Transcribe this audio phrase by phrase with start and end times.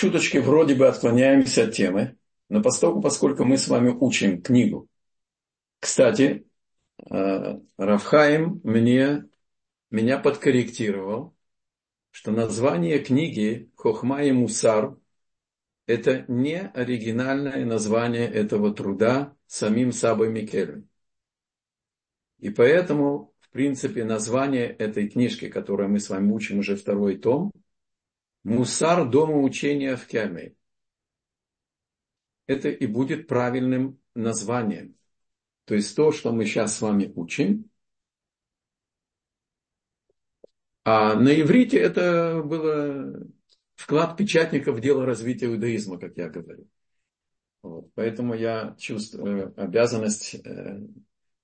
[0.00, 2.16] чуточки вроде бы отклоняемся от темы,
[2.48, 4.88] но поскольку, поскольку мы с вами учим книгу.
[5.78, 6.46] Кстати,
[7.10, 9.26] э, Рафхаим мне,
[9.90, 11.36] меня подкорректировал,
[12.12, 14.96] что название книги Хохма и Мусар–
[15.86, 20.88] это не оригинальное название этого труда самим Сабой Микелем.
[22.38, 27.52] И поэтому, в принципе, название этой книжки, которую мы с вами учим уже второй том,
[28.44, 30.54] Мусар дома учения в Кяме.
[32.46, 34.96] Это и будет правильным названием.
[35.66, 37.70] То есть то, что мы сейчас с вами учим.
[40.84, 43.26] А на иврите это было
[43.76, 46.66] вклад печатников в дело развития иудаизма, как я говорю.
[47.62, 47.92] Вот.
[47.94, 50.80] Поэтому я чувствую обязанность э,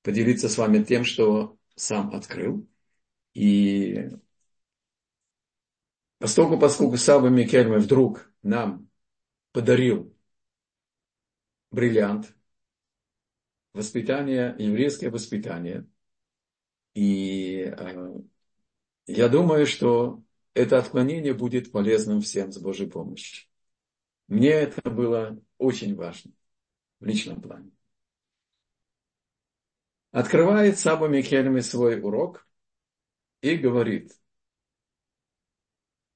[0.02, 2.66] поделиться с вами тем, что сам открыл.
[3.34, 4.08] И
[6.18, 8.88] поскольку, поскольку Саба Микельме вдруг нам
[9.52, 10.14] подарил
[11.70, 12.34] бриллиант,
[13.72, 15.86] воспитание, еврейское воспитание,
[16.94, 18.14] и э,
[19.06, 20.22] я думаю, что
[20.54, 23.46] это отклонение будет полезным всем с Божьей помощью.
[24.28, 26.32] Мне это было очень важно
[26.98, 27.70] в личном плане.
[30.10, 32.48] Открывает Саба Микельме свой урок
[33.42, 34.18] и говорит,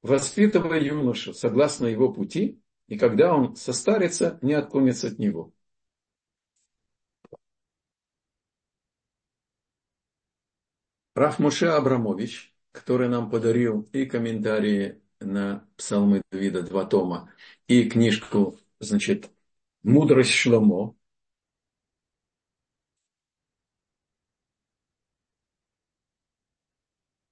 [0.02, 5.52] воспитывая юношу согласно его пути, и когда он состарится, не отклонится от него.
[11.14, 17.32] Раф Муше Абрамович, который нам подарил и комментарии на Псалмы Давида, два тома,
[17.66, 19.30] и книжку, значит,
[19.82, 20.96] «Мудрость Шломо»,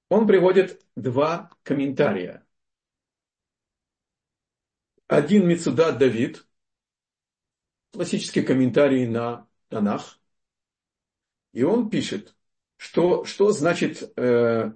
[0.08, 2.46] он приводит два комментария
[5.08, 6.46] один Мецудат Давид,
[7.92, 10.20] классический комментарий на Танах,
[11.52, 12.36] и он пишет,
[12.76, 14.72] что, что значит э,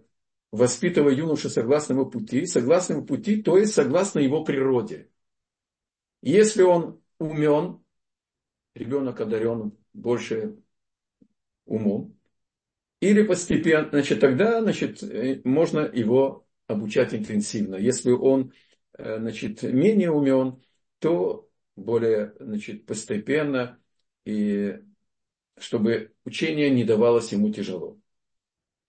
[0.50, 5.10] воспитывая юношу согласно его пути, согласно его пути, то есть согласно его природе.
[6.22, 7.82] Если он умен,
[8.74, 10.56] ребенок одарен больше
[11.66, 12.18] умом,
[13.00, 17.76] или постепенно, значит, тогда значит, э, можно его обучать интенсивно.
[17.76, 18.52] Если он
[18.98, 20.62] значит, менее умен,
[20.98, 23.78] то более значит, постепенно,
[24.24, 24.78] и
[25.58, 27.98] чтобы учение не давалось ему тяжело.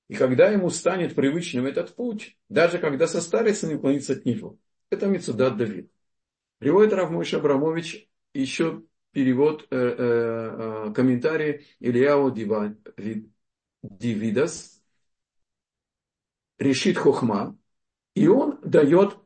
[0.10, 4.58] И когда ему станет привычным этот путь, даже когда состарится, не уклонится от него.
[4.90, 5.90] Это Мецудат Давид.
[6.60, 12.32] Приводит Равмойш Абрамович еще перевод, э, э, э, комментарий Ильяу
[13.82, 14.82] Дивидас,
[16.58, 17.58] решит Хохма,
[18.16, 19.18] и он дает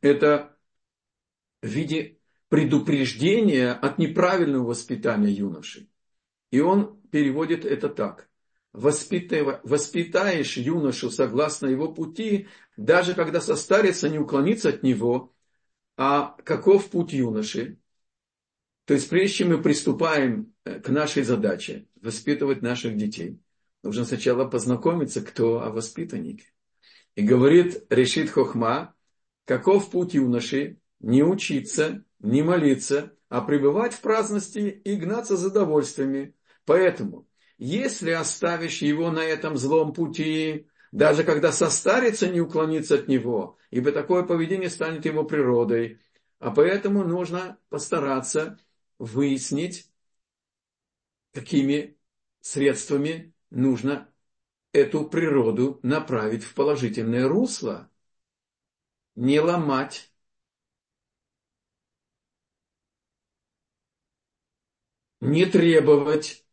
[0.00, 0.56] это
[1.62, 5.88] в виде предупреждения от неправильного воспитания юноши.
[6.50, 8.28] И он переводит это так.
[8.72, 15.34] Воспитаешь юношу согласно его пути, даже когда состарится, не уклониться от него.
[15.96, 17.78] А каков путь юноши?
[18.84, 23.40] То есть прежде чем мы приступаем э, к нашей задаче воспитывать наших детей,
[23.82, 26.46] нужно сначала познакомиться, кто о воспитаннике.
[27.14, 28.94] И говорит Решит Хохма,
[29.48, 36.34] каков путь юноши, не учиться, не молиться, а пребывать в праздности и гнаться за довольствиями.
[36.66, 37.26] Поэтому,
[37.56, 43.90] если оставишь его на этом злом пути, даже когда состарится, не уклониться от него, ибо
[43.90, 45.98] такое поведение станет его природой.
[46.40, 48.58] А поэтому нужно постараться
[48.98, 49.90] выяснить,
[51.32, 51.96] какими
[52.42, 54.12] средствами нужно
[54.72, 57.90] эту природу направить в положительное русло
[59.18, 60.12] не ломать.
[65.20, 66.46] Не требовать,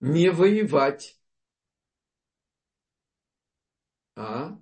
[0.00, 1.20] не воевать,
[4.16, 4.58] а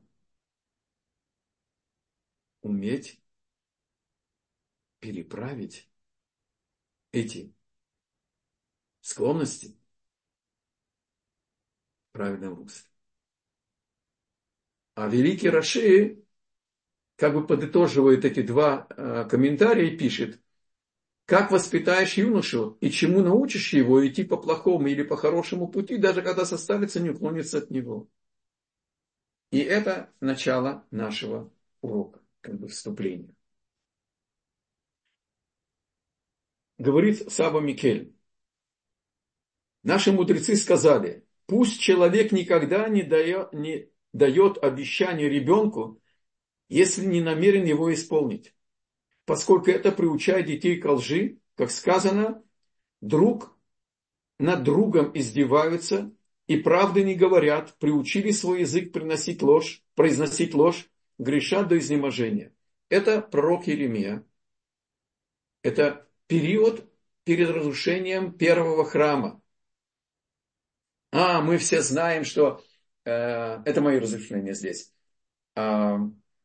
[2.62, 3.22] уметь
[4.98, 5.88] переправить
[7.12, 7.54] эти
[9.00, 9.76] склонности
[12.08, 12.87] в правильном русле.
[14.98, 16.24] А великий Раши,
[17.14, 20.40] как бы подытоживает эти два э, комментария, пишет,
[21.24, 26.20] как воспитаешь юношу и чему научишь его идти по плохому или по хорошему пути, даже
[26.22, 28.08] когда составится, не уклонится от него.
[29.52, 33.32] И это начало нашего урока, как бы вступления.
[36.76, 38.16] Говорит Саба Микель.
[39.84, 46.00] Наши мудрецы сказали, пусть человек никогда не, дает, не дает обещание ребенку,
[46.68, 48.54] если не намерен его исполнить.
[49.24, 52.42] поскольку это приучает детей к лжи, как сказано,
[53.02, 53.54] друг
[54.38, 56.10] над другом издеваются
[56.46, 60.88] и правды не говорят, приучили свой язык приносить ложь, произносить ложь,
[61.18, 62.54] грешат до изнеможения.
[62.88, 64.24] Это пророк Еремия.
[65.62, 66.90] Это период
[67.24, 69.42] перед разрушением первого храма.
[71.10, 72.64] А, мы все знаем, что...
[73.08, 74.92] Э, это мои размышления здесь.
[75.56, 75.96] Э,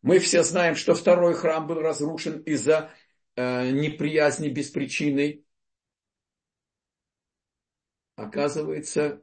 [0.02, 2.92] мы все знаем, что второй храм был разрушен из-за
[3.36, 5.44] э, неприязни без причины.
[8.16, 9.22] Оказывается,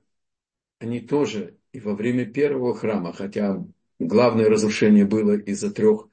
[0.79, 3.65] они тоже и во время первого храма, хотя
[3.99, 6.09] главное разрушение было из-за трех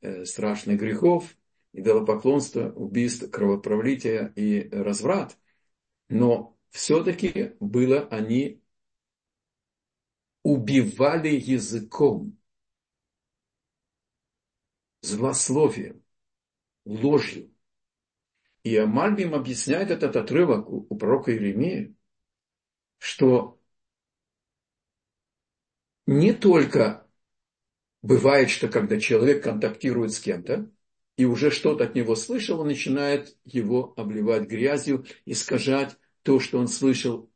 [0.00, 1.36] э, страшных грехов,
[1.72, 5.36] идолопоклонства, убийств, кровопролития и разврат,
[6.08, 8.61] но все-таки было они
[10.42, 12.38] убивали языком,
[15.02, 16.02] злословием,
[16.84, 17.52] ложью.
[18.64, 21.96] И Амальбим объясняет этот отрывок у, у пророка Иеремии,
[22.98, 23.60] что
[26.06, 27.08] не только
[28.02, 30.70] бывает, что когда человек контактирует с кем-то,
[31.16, 36.68] и уже что-то от него слышал, он начинает его обливать грязью, искажать то, что он
[36.68, 37.31] слышал.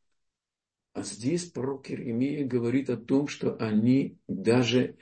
[0.96, 4.96] А здесь пророк Иеремия говорит о том, что они даже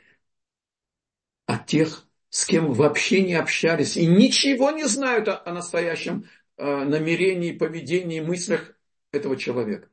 [1.46, 6.64] о тех, с кем вообще не общались и ничего не знают о, о настоящем э,
[6.82, 8.76] намерении, поведении, мыслях
[9.12, 9.88] этого человека.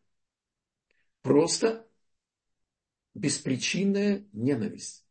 [1.21, 1.87] Просто
[3.13, 5.05] беспричинная ненависть.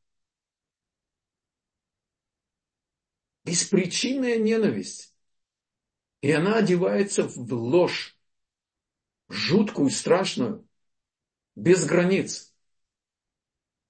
[3.44, 5.14] Беспричинная ненависть.
[6.20, 8.18] И она одевается в ложь,
[9.28, 10.66] жуткую, страшную,
[11.54, 12.54] без границ,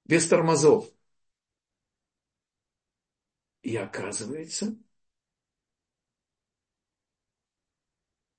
[0.05, 0.91] без тормозов.
[3.63, 4.77] И оказывается,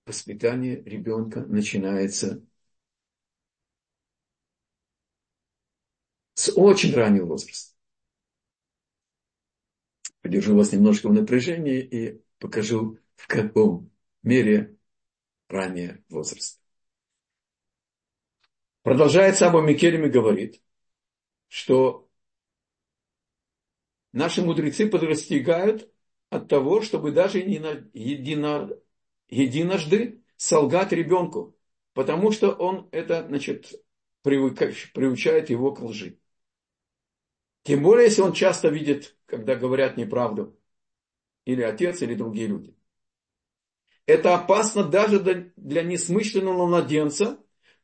[0.06, 2.44] воспитание ребенка начинается
[6.34, 7.76] с очень раннего возраста.
[10.22, 13.92] Подержу вас немножко в напряжении и покажу, в каком
[14.24, 14.78] мере
[15.50, 16.61] ранее возраст.
[18.84, 20.62] Продолжает Саба Микелем и говорит,
[21.48, 22.10] что
[24.12, 25.92] наши мудрецы подрастигают
[26.30, 28.70] от того, чтобы даже едино,
[29.30, 31.56] единожды солгать ребенку,
[31.94, 33.72] потому что он это, значит,
[34.24, 36.18] приучает его к лжи.
[37.64, 40.58] Тем более, если он часто видит, когда говорят неправду,
[41.46, 42.76] или отец, или другие люди.
[44.08, 47.40] Это опасно даже для несмышленного младенца,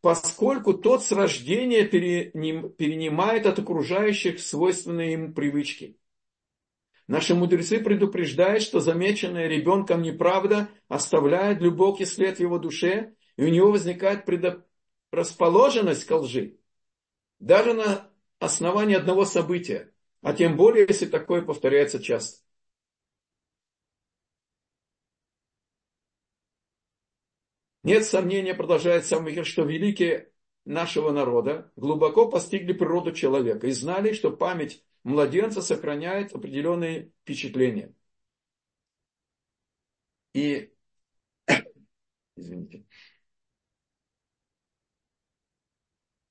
[0.08, 6.00] поскольку тот с рождения перенимает от окружающих свойственные ему привычки.
[7.08, 13.50] Наши мудрецы предупреждают, что замеченная ребенком неправда оставляет глубокий след в его душе, и у
[13.50, 16.56] него возникает предрасположенность к лжи.
[17.40, 18.10] Даже на
[18.40, 22.47] основании одного события, а тем более, если такое повторяется часто.
[27.88, 30.30] Нет сомнения, продолжает сам Михаил, что великие
[30.66, 37.94] нашего народа глубоко постигли природу человека и знали, что память младенца сохраняет определенные впечатления.
[40.34, 40.70] И,
[42.36, 42.86] извините,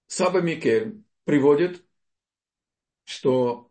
[0.08, 1.86] Саба Микель приводит
[3.04, 3.70] что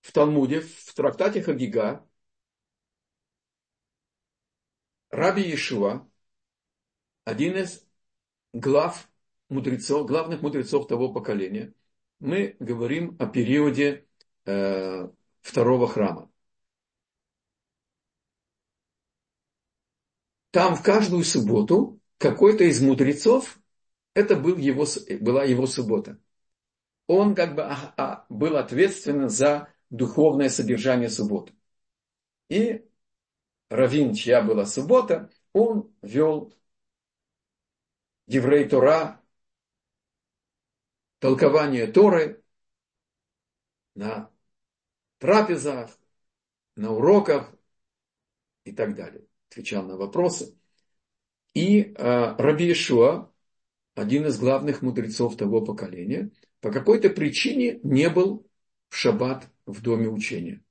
[0.00, 2.05] в Талмуде, в трактате Хагига,
[5.16, 6.06] Раби Иешуа,
[7.24, 7.82] один из
[8.52, 9.08] глав
[9.48, 11.72] мудрецов, главных мудрецов того поколения,
[12.18, 14.06] мы говорим о периоде
[14.44, 15.08] э,
[15.40, 16.30] второго храма.
[20.50, 23.58] Там в каждую субботу какой-то из мудрецов,
[24.12, 24.84] это был его,
[25.20, 26.20] была его суббота
[27.06, 31.54] он как бы а, а, был ответственен за духовное содержание субботы.
[32.48, 32.84] И
[33.68, 36.54] Равин, чья была суббота, он вел
[38.26, 39.20] Еврей Тора,
[41.18, 42.42] толкование Торы
[43.94, 44.30] на
[45.18, 45.98] трапезах,
[46.76, 47.54] на уроках
[48.64, 49.26] и так далее.
[49.48, 50.56] Отвечал на вопросы.
[51.54, 51.94] И э,
[52.36, 53.32] Раби Ишуа,
[53.94, 56.30] один из главных мудрецов того поколения,
[56.60, 58.46] по какой-то причине не был
[58.88, 60.62] в шаббат в доме учения,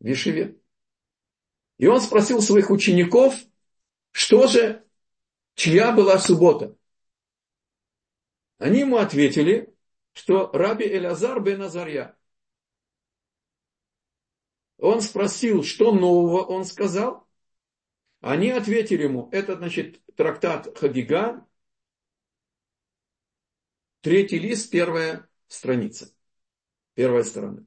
[0.00, 0.58] в Ешиве.
[1.78, 3.34] И он спросил своих учеников,
[4.10, 4.84] что же,
[5.54, 6.76] чья была суббота.
[8.58, 9.74] Они ему ответили,
[10.12, 12.16] что раби Элязар бен Азарья.
[14.78, 17.26] Он спросил, что нового он сказал.
[18.20, 21.46] Они ответили ему, это значит трактат Хагига,
[24.00, 26.14] третий лист, первая страница,
[26.94, 27.64] первая сторона.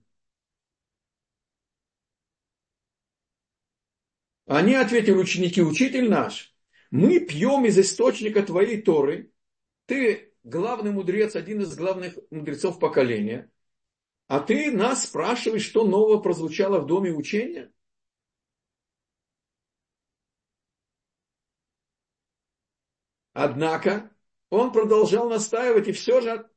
[4.50, 6.56] Они ответили, ученики, учитель наш,
[6.90, 9.32] мы пьем из источника твоей Торы,
[9.86, 13.52] ты главный мудрец, один из главных мудрецов поколения,
[14.28, 17.72] а ты нас спрашиваешь, что нового прозвучало в доме учения?
[23.34, 24.10] Однако
[24.50, 26.50] он продолжал настаивать, и все же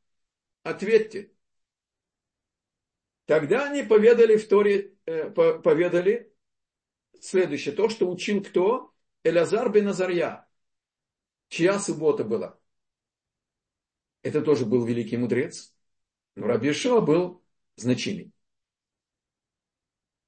[0.63, 1.31] ответьте.
[3.27, 6.32] Тогда они поведали в Торе, э, поведали
[7.25, 8.93] следующее, то, что учил кто?
[9.25, 10.49] Элязар бен Азарья,
[11.49, 12.59] чья суббота была.
[14.23, 15.75] Это тоже был великий мудрец,
[16.35, 17.43] но Раби Шуа был
[17.77, 18.33] значимый.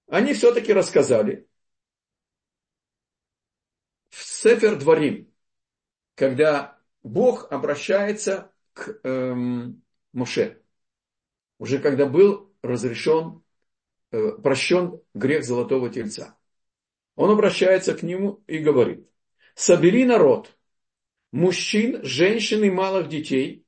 [0.07, 1.49] Они все-таки рассказали
[4.11, 5.33] в Сефер Дворим,
[6.15, 9.83] когда Бог обращается к эм,
[10.13, 10.63] Моше,
[11.59, 13.43] уже когда был разрешен,
[14.11, 16.37] э, прощен грех золотого тельца.
[17.16, 19.09] Он обращается к нему и говорит,
[19.54, 20.56] собери народ,
[21.30, 23.66] мужчин, женщин и малых детей,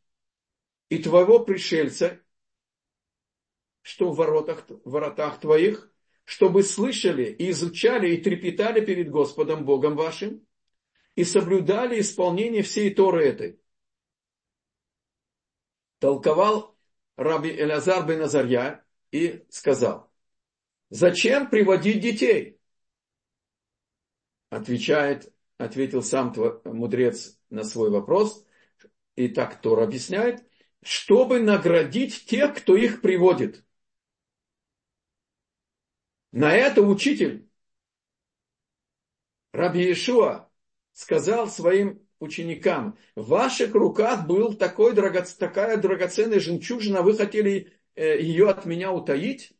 [0.89, 2.21] и твоего пришельца,
[3.83, 5.91] что в воротах, воротах твоих,
[6.25, 10.45] чтобы слышали и изучали и трепетали перед Господом Богом вашим,
[11.15, 13.61] и соблюдали исполнение всей Торы этой.
[15.99, 16.77] Толковал
[17.17, 20.13] Раби Элязар бен Азарья и сказал,
[20.91, 22.56] зачем приводить детей?
[24.51, 26.35] Отвечает, ответил сам
[26.65, 28.47] мудрец на свой вопрос,
[29.17, 30.45] и так Тор объясняет,
[30.83, 33.65] чтобы наградить тех, кто их приводит.
[36.33, 37.49] На это учитель
[39.53, 40.51] Раби Иешуа
[40.93, 48.51] сказал своим ученикам, в ваших руках был такой, такая драгоценная жемчужина, вы хотели э, ее
[48.51, 49.55] от меня утаить?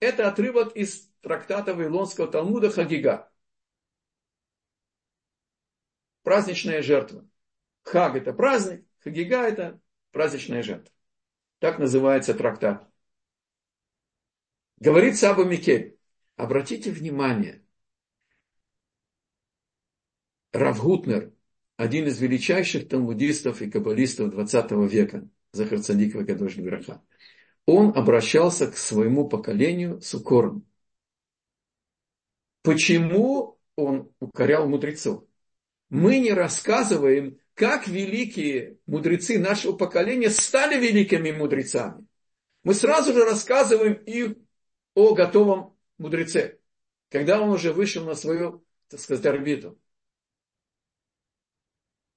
[0.00, 3.30] Это отрывок из трактата Вавилонского Талмуда Хагига.
[6.22, 7.28] Праздничная жертва.
[7.84, 9.80] Хаг это праздник, Хагига это
[10.12, 10.92] праздничная жертва.
[11.58, 12.88] Так называется трактат.
[14.78, 15.98] Говорит Саба Микель,
[16.36, 17.64] обратите внимание,
[20.52, 21.32] Равгутнер,
[21.76, 27.02] один из величайших талмудистов и каббалистов 20 века, Захар Цадикова Гадош Граха,
[27.66, 30.67] он обращался к своему поколению с укором.
[32.68, 35.24] Почему он укорял мудрецов?
[35.88, 42.06] Мы не рассказываем, как великие мудрецы нашего поколения стали великими мудрецами.
[42.64, 44.46] Мы сразу же рассказываем им
[44.94, 46.58] о готовом мудреце,
[47.08, 49.80] когда он уже вышел на свою, так сказать, орбиту.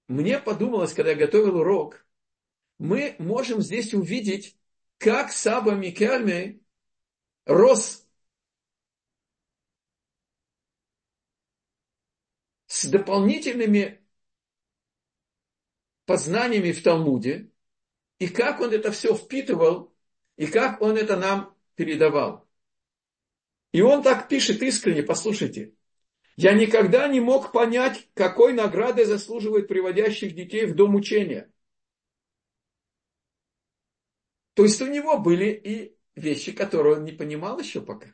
[0.09, 2.05] Мне подумалось, когда я готовил урок,
[2.77, 4.57] мы можем здесь увидеть,
[4.97, 6.59] как Саба Микельме
[7.45, 8.05] рос
[12.81, 14.01] с дополнительными
[16.05, 17.51] познаниями в Талмуде,
[18.17, 19.93] и как он это все впитывал,
[20.35, 22.47] и как он это нам передавал.
[23.71, 25.73] И он так пишет искренне, послушайте.
[26.35, 31.51] Я никогда не мог понять, какой награды заслуживает приводящих детей в дом учения.
[34.55, 38.07] То есть у него были и вещи, которые он не понимал еще пока.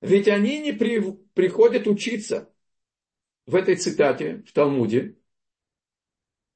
[0.00, 1.00] Ведь они не при,
[1.34, 2.52] приходят учиться
[3.46, 5.16] в этой цитате, в Талмуде.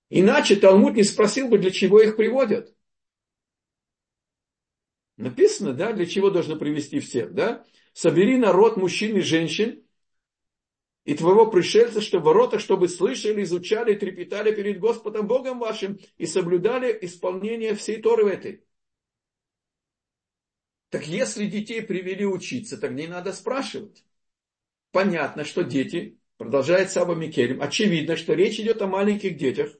[0.08, 2.74] Иначе Талмуд не спросил бы, для чего их приводят.
[5.16, 7.64] Написано, да, для чего должно привести всех, да?
[7.92, 9.84] Собери народ мужчин и женщин
[11.04, 16.26] и твоего пришельца, что в воротах, чтобы слышали, изучали, трепетали перед Господом Богом вашим и
[16.26, 18.64] соблюдали исполнение всей Торы этой.
[20.94, 24.04] Так если детей привели учиться, так не надо спрашивать.
[24.92, 29.76] Понятно, что дети, продолжает Саба Микелем, очевидно, что речь идет о маленьких детях,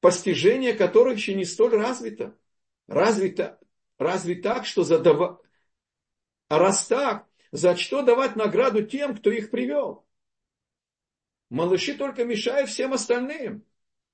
[0.00, 2.36] постижение которых еще не столь развито.
[2.86, 3.58] Развито
[3.96, 5.40] Разве так, что задава...
[6.48, 10.06] А раз так, за что давать награду тем, кто их привел?
[11.48, 13.64] Малыши только мешают всем остальным.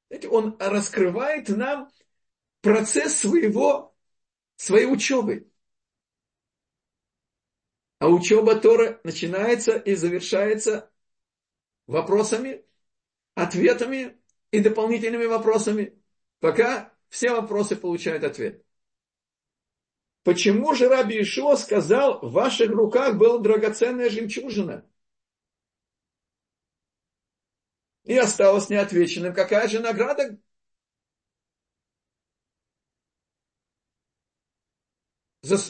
[0.06, 1.90] Знаете, он раскрывает нам
[2.61, 3.92] процесс своего,
[4.54, 5.50] своей учебы.
[8.00, 10.90] А учеба Тора начинается и завершается
[11.87, 12.64] вопросами,
[13.35, 14.19] ответами
[14.50, 16.02] и дополнительными вопросами,
[16.40, 18.64] пока все вопросы получают ответ.
[20.23, 24.88] почему же Раби Ишуа сказал, в ваших руках была драгоценная жемчужина?
[28.04, 30.38] И осталось неотвеченным, какая же награда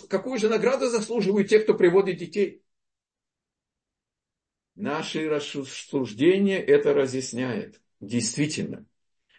[0.08, 2.62] Какую же награду заслуживают те, кто приводит детей?
[4.74, 7.80] Наши рассуждения это разъясняет.
[8.00, 8.86] Действительно,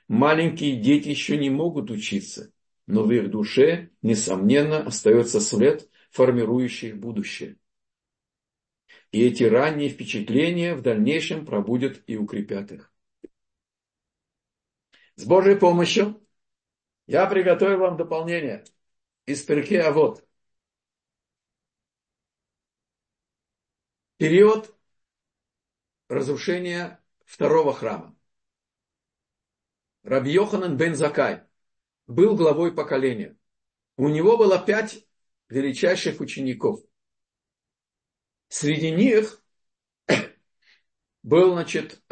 [0.07, 2.53] маленькие дети еще не могут учиться,
[2.85, 7.57] но в их душе, несомненно, остается след, формирующий их будущее.
[9.11, 12.93] И эти ранние впечатления в дальнейшем пробудят и укрепят их.
[15.15, 16.25] С Божьей помощью
[17.07, 18.63] я приготовил вам дополнение
[19.31, 20.25] из Перке вот
[24.17, 24.77] Период
[26.07, 28.15] разрушения второго храма.
[30.03, 31.43] Раби Йоханан бен Закай
[32.05, 33.35] был главой поколения.
[33.97, 35.07] У него было пять
[35.49, 36.81] величайших учеников.
[38.47, 39.43] Среди них
[41.23, 42.03] был, значит,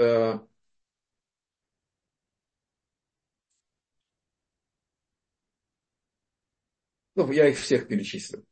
[7.27, 8.45] ну, я их всех перечислил.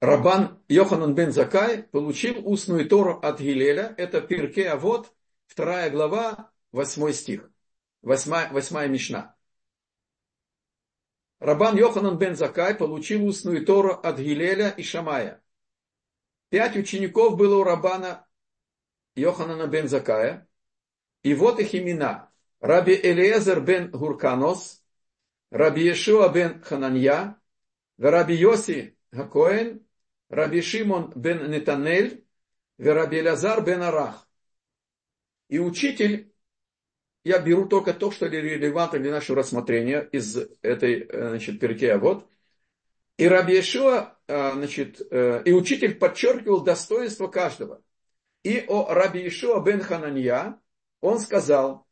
[0.00, 3.94] Рабан Йоханан бен Закай получил устную Тору от Гилеля.
[3.98, 5.12] Это Пирке Авод,
[5.46, 7.50] вторая глава, восьмой стих.
[8.02, 9.36] Восьмая, восьмая мишна.
[11.38, 15.42] Рабан Йоханан бен Закай получил устную Тору от Гилеля и Шамая.
[16.48, 18.26] Пять учеников было у Рабана
[19.16, 20.48] Йоханана бен Закая.
[21.22, 22.30] И вот их имена.
[22.60, 24.82] Раби Элиезер бен Гурканос,
[25.50, 25.92] Раби
[26.32, 27.40] бен Хананья,
[27.98, 29.84] Раби Йоси Гакоэн,
[30.28, 32.24] Раби Шимон бен Нетанель,
[32.78, 34.28] Раби Лазар бен Арах.
[35.48, 36.32] И учитель,
[37.24, 42.28] я беру только то, что релевантно для нашего рассмотрения из этой, значит, перекея вот.
[43.16, 47.82] И Раби Ешуа, значит, и учитель подчеркивал достоинство каждого.
[48.44, 50.60] И о Раби Ешуа бен Хананья
[51.00, 51.86] он сказал,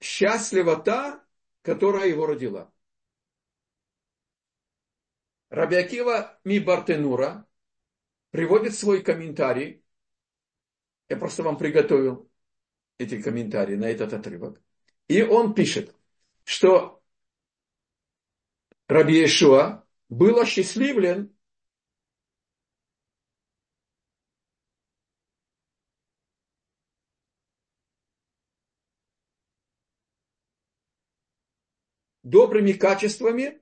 [0.00, 1.21] счастлива та,
[1.62, 2.72] которая его родила.
[5.48, 7.46] Рабиакива Мибартенура
[8.30, 9.84] приводит свой комментарий.
[11.08, 12.30] Я просто вам приготовил
[12.98, 14.60] эти комментарии на этот отрывок.
[15.08, 15.94] И он пишет,
[16.44, 17.02] что
[18.88, 21.34] Раби Ешуа был осчастливлен
[32.32, 33.60] добрыми качествами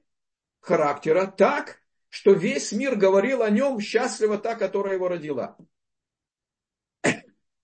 [0.61, 5.59] характера так, что весь мир говорил о нем счастлива та, которая его родила.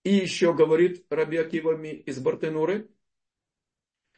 [0.03, 2.90] И еще говорит Раби Акива из Бартенуры,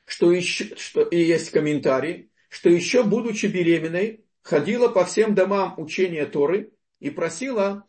[0.07, 6.25] что, еще, что и есть комментарий, что еще будучи беременной, ходила по всем домам учения
[6.25, 7.87] Торы и просила,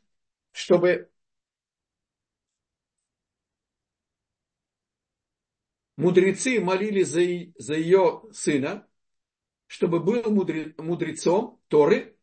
[0.52, 1.10] чтобы
[5.96, 7.22] мудрецы молили за,
[7.58, 8.89] за ее сына,
[9.70, 10.24] чтобы был
[10.80, 12.18] мудрецом Торы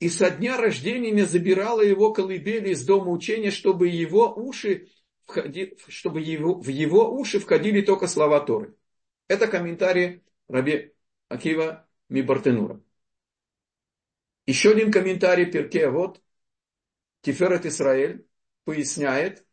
[0.00, 4.90] и со дня рождения не забирала его колыбели из дома учения, чтобы его уши
[5.22, 8.76] входи, чтобы его, в его уши входили только слова Торы.
[9.28, 10.92] Это комментарий Раби
[11.30, 12.82] Акива Мибартенура.
[14.44, 16.22] Еще один комментарий Перке, вот
[17.22, 18.26] Тиферет Исраэль
[18.64, 19.46] поясняет,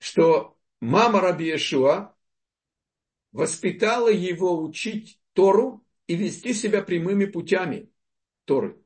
[0.00, 0.49] что
[0.80, 2.14] мама Раби Иешуа
[3.32, 7.90] воспитала его учить Тору и вести себя прямыми путями
[8.44, 8.76] Торы.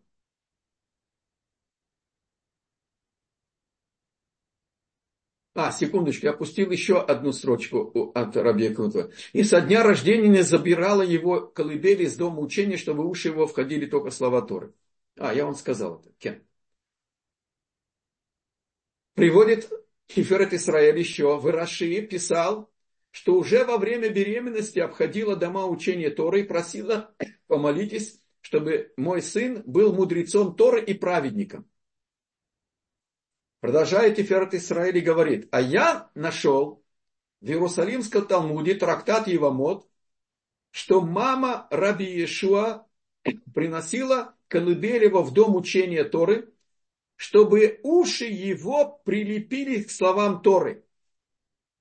[5.56, 9.12] А, секундочку, я опустил еще одну строчку от Раби Акутова.
[9.32, 13.86] И со дня рождения не забирала его колыбели из дома учения, чтобы уши его входили
[13.86, 14.74] только слова Торы.
[15.16, 16.10] А, я вам сказал это.
[16.18, 16.42] Кен.
[19.14, 19.70] Приводит
[20.10, 22.70] Хиферет Исраэль еще в Ирашии писал,
[23.10, 27.14] что уже во время беременности обходила дома учения Торы и просила,
[27.46, 31.68] помолитесь, чтобы мой сын был мудрецом Торы и праведником.
[33.60, 36.84] Продолжает Тиферет Исраиль и говорит, а я нашел
[37.40, 39.88] в Иерусалимском Талмуде трактат Евамот,
[40.70, 42.86] что мама Раби Иешуа
[43.54, 46.53] приносила колыбелева в дом учения Торы,
[47.16, 50.84] чтобы уши его прилепили к словам Торы.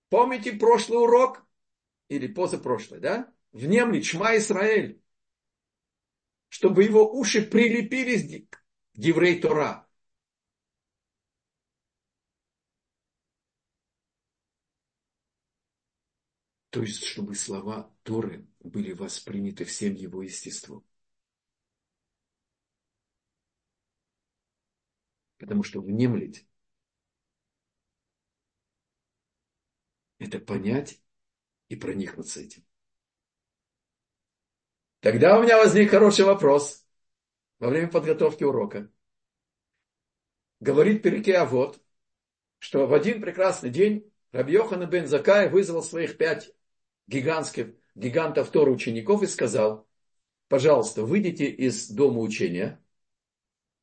[0.10, 1.46] Помните прошлый урок?
[2.08, 3.34] Или позапрошлый, да?
[3.52, 5.02] Внемли Чма Исраэль.
[6.50, 9.88] Чтобы его уши прилепились к еврей Тора.
[16.70, 20.84] То есть, чтобы слова Торы были восприняты всем его естеством.
[25.44, 26.48] Потому что внемлить–
[30.20, 31.02] это понять
[31.68, 32.66] и проникнуться этим.
[35.02, 36.88] Тогда у меня возник хороший вопрос
[37.60, 38.90] во время подготовки урока.
[40.62, 41.84] Говорит Переке а вот,
[42.60, 46.56] что в один прекрасный день Рабьехана бен Закай вызвал своих пять
[47.08, 49.90] гигантских, гигантов Тора учеников и сказал,
[50.48, 52.82] пожалуйста, выйдите из дома учения,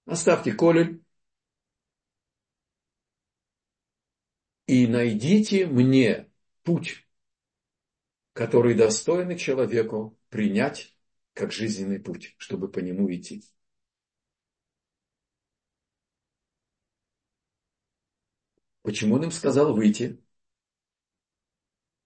[0.06, 1.02] оставьте колель
[4.70, 6.30] и найдите мне
[6.62, 7.04] путь,
[8.32, 10.96] который достойный человеку принять
[11.32, 13.42] как жизненный путь, чтобы по нему идти.
[18.82, 20.22] Почему он им сказал выйти?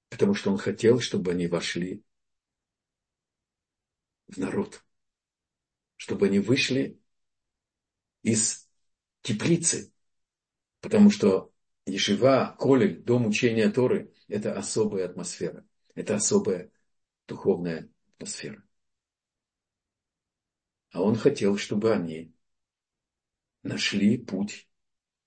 [0.08, 2.02] Потому что он хотел, чтобы они вошли
[4.26, 4.82] в народ.
[5.96, 6.98] Чтобы они вышли
[8.22, 8.66] из
[9.20, 9.92] теплицы.
[10.80, 11.53] Потому что
[11.86, 15.66] Ешива, Колель, дом учения Торы– это особая атмосфера.
[15.94, 16.70] Это особая
[17.28, 18.62] духовная атмосфера.
[20.92, 22.32] А он хотел, чтобы они
[23.62, 24.68] нашли путь,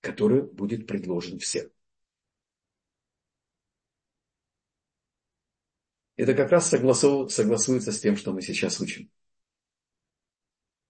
[0.02, 1.70] который будет предложен всем.
[6.15, 9.12] Это как раз согласуется с тем, что мы сейчас учим.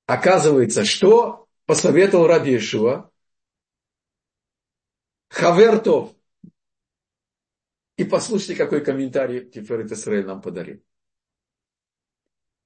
[0.05, 3.11] Оказывается, что посоветовал Раби Ишуа?
[5.29, 6.15] Хавертов.
[7.97, 10.83] И послушайте, какой комментарий Тиферет Исраиль нам подарил.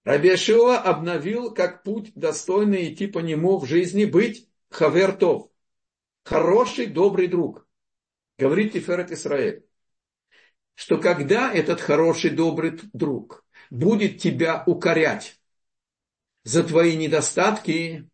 [0.04, 5.50] Раби Ишуа обновил как путь, достойный идти по нему в жизни, быть Хавертов.
[6.24, 7.68] Хороший, добрый друг.
[8.38, 9.66] Говорит Тиферет Исраиль
[10.82, 15.40] что когда этот хороший, добрый друг будет тебя укорять
[16.44, 18.10] за твои недостатки,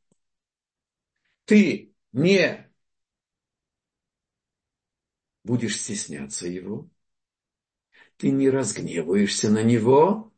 [1.46, 2.67] ты не
[5.48, 6.90] будешь стесняться его,
[8.18, 10.32] ты не разгневаешься на него,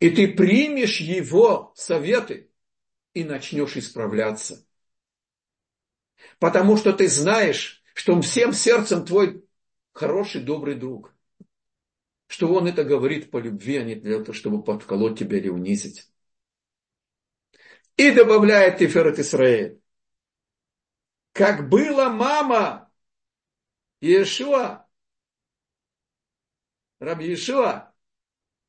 [0.00, 2.50] и ты примешь его советы
[3.12, 4.66] и начнешь исправляться.
[6.38, 9.44] Потому что ты знаешь, что он всем сердцем твой
[9.92, 11.14] хороший, добрый друг.
[12.26, 16.10] Что он это говорит по любви, а не для того, чтобы подколоть тебя или унизить.
[17.96, 19.80] И добавляет Тиферет Исраэль.
[21.32, 22.89] Как была мама
[24.08, 24.64] Иешуа,
[27.06, 27.92] Раби Иешуа,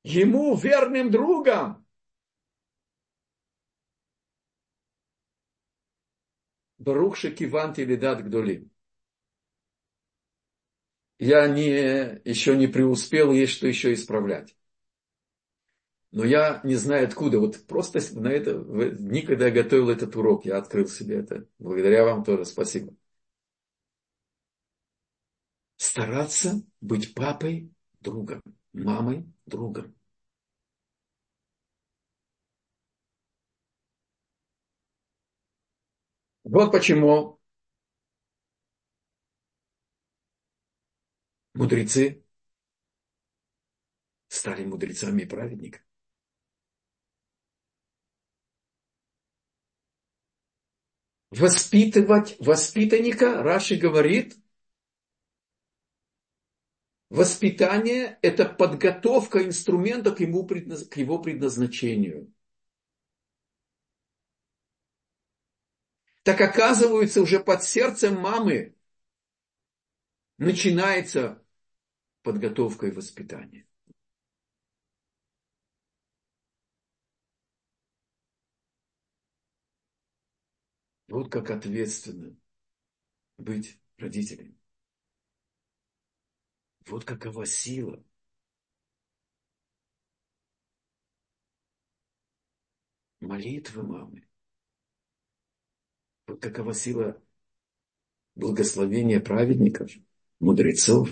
[0.03, 1.85] ему верным другом.
[6.79, 8.69] Барух Шекивант или Дат Гдолим
[11.19, 14.55] я не, еще не преуспел, есть что еще исправлять.
[16.11, 17.39] Но я не знаю откуда.
[17.39, 21.47] Вот просто на это, в дни, когда я готовил этот урок, я открыл себе это.
[21.59, 22.93] Благодаря вам тоже спасибо.
[25.81, 29.95] Стараться быть папой другом, мамой другом.
[36.43, 37.39] Вот почему
[41.55, 42.23] мудрецы
[44.27, 45.83] стали мудрецами и праведниками.
[51.31, 54.40] Воспитывать воспитанника, Раши говорит,
[57.11, 62.33] воспитание– это подготовка инструмента к, ему, к его предназначению.
[66.23, 68.75] Так оказывается, уже под сердцем мамы
[70.37, 71.43] начинается
[72.21, 73.67] подготовка и воспитание.
[81.09, 82.37] Вот как ответственно
[83.37, 84.60] быть родителем.
[86.91, 88.03] Вот какова сила.
[93.21, 94.27] Молитвы мамы.
[96.27, 97.17] Вот какова сила
[98.35, 99.89] благословения праведников–
[100.41, 101.09] мудрецов.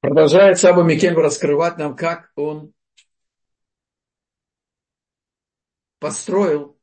[0.00, 2.74] Продолжает Саба Микель раскрывать нам, как он
[6.00, 6.76] построил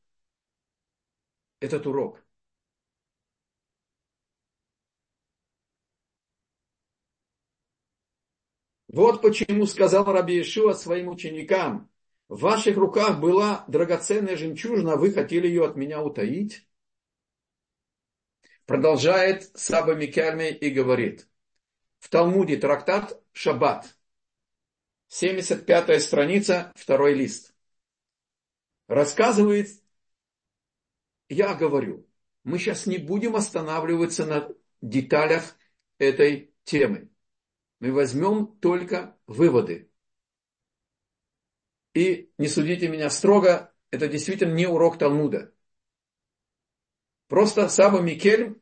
[1.60, 2.24] этот урок.
[8.88, 11.90] Вот почему сказал Раби Ишуа своим ученикам,
[12.28, 16.66] В ваших руках была драгоценная жемчужина, вы хотели ее от меня утаить?
[18.66, 21.26] Продолжает Саба Микерми и говорит.
[22.00, 23.96] В Талмуде трактат Шаббат.
[25.08, 27.54] 75 страница, второй лист.
[28.88, 29.68] Рассказывает,
[31.28, 32.08] я говорю,
[32.42, 34.48] мы сейчас не будем останавливаться на
[34.80, 35.56] деталях
[35.98, 37.10] этой темы.
[37.80, 39.90] Мы возьмем только выводы.
[41.92, 45.52] И не судите меня строго, это действительно не урок Талмуда.
[47.26, 48.58] Просто Саба Микель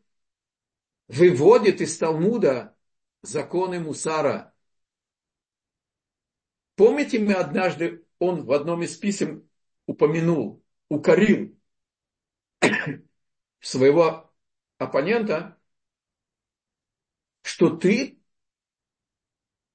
[1.07, 2.77] выводит из Талмуда
[3.23, 4.53] законы Мусара.
[6.75, 9.46] Помните, мы однажды, он в одном из писем
[9.87, 11.59] упомянул, укорил
[13.61, 14.33] своего
[14.79, 15.59] оппонента,
[17.43, 18.21] что ты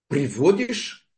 [0.07, 1.09] приводишь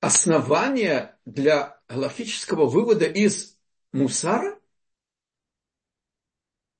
[0.00, 3.58] основания для галактического вывода из
[3.92, 4.60] мусара,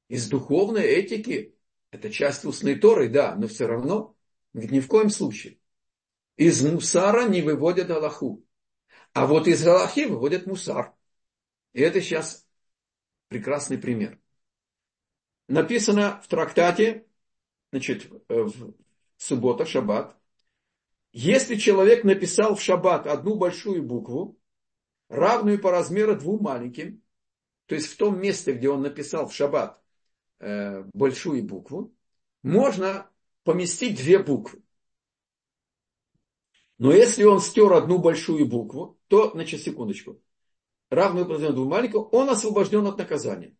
[0.08, 1.56] из духовной этики.
[1.90, 4.16] Это часть устной Торы, да, но все равно
[4.52, 5.58] ни в коем случае.
[6.36, 8.43] Из мусара не выводят Аллаху.
[9.14, 10.92] А вот из Галахи выводят мусар.
[11.72, 12.46] И это сейчас
[13.28, 14.18] прекрасный пример.
[15.46, 17.06] Написано в трактате,
[17.70, 18.74] значит, в
[19.16, 20.16] суббота, шаббат,
[21.12, 24.36] если человек написал в шаббат одну большую букву,
[25.08, 27.00] равную по размеру двум маленьким,
[27.66, 29.80] то есть в том месте, где он написал в шаббат
[30.40, 31.94] э, большую букву,
[32.42, 33.08] можно
[33.44, 34.62] поместить две буквы.
[36.78, 40.20] Но если он стер одну большую букву, то, значит, секундочку,
[40.90, 43.56] равную по размеру двум маленьким, он освобожден от наказания.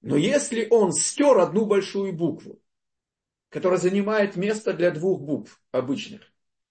[0.00, 2.60] Но если он стер одну большую букву,
[3.50, 6.22] которая занимает место для двух букв обычных.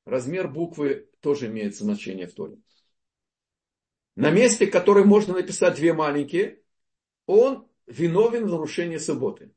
[0.05, 2.57] Размер буквы тоже имеет значение в Торе.
[4.15, 6.63] На месте, который можно написать две маленькие,
[7.25, 9.53] он виновен в нарушении субботы.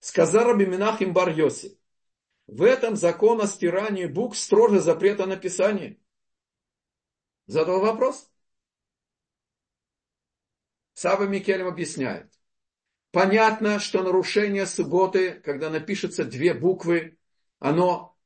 [0.00, 1.78] Сказал Раби Минахим Бар Йоси.
[2.46, 5.98] В этом закон о стирании букв строже запрета написания.
[7.46, 8.30] Задал вопрос.
[10.92, 12.32] Саба Микелем объясняет.
[13.10, 17.18] Понятно, что нарушение субботы, когда напишется две буквы,
[17.58, 18.16] оно,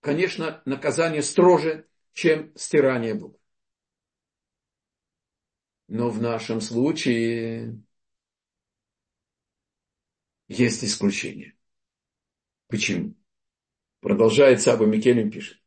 [0.00, 3.40] конечно, наказание строже, чем стирание букв.
[5.88, 7.82] Но в нашем случае
[10.48, 11.56] есть исключение.
[12.72, 13.14] Почему?
[14.00, 15.62] Продолжает Саба Микелем пишет.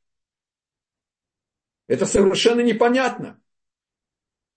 [1.86, 3.39] Это совершенно непонятно.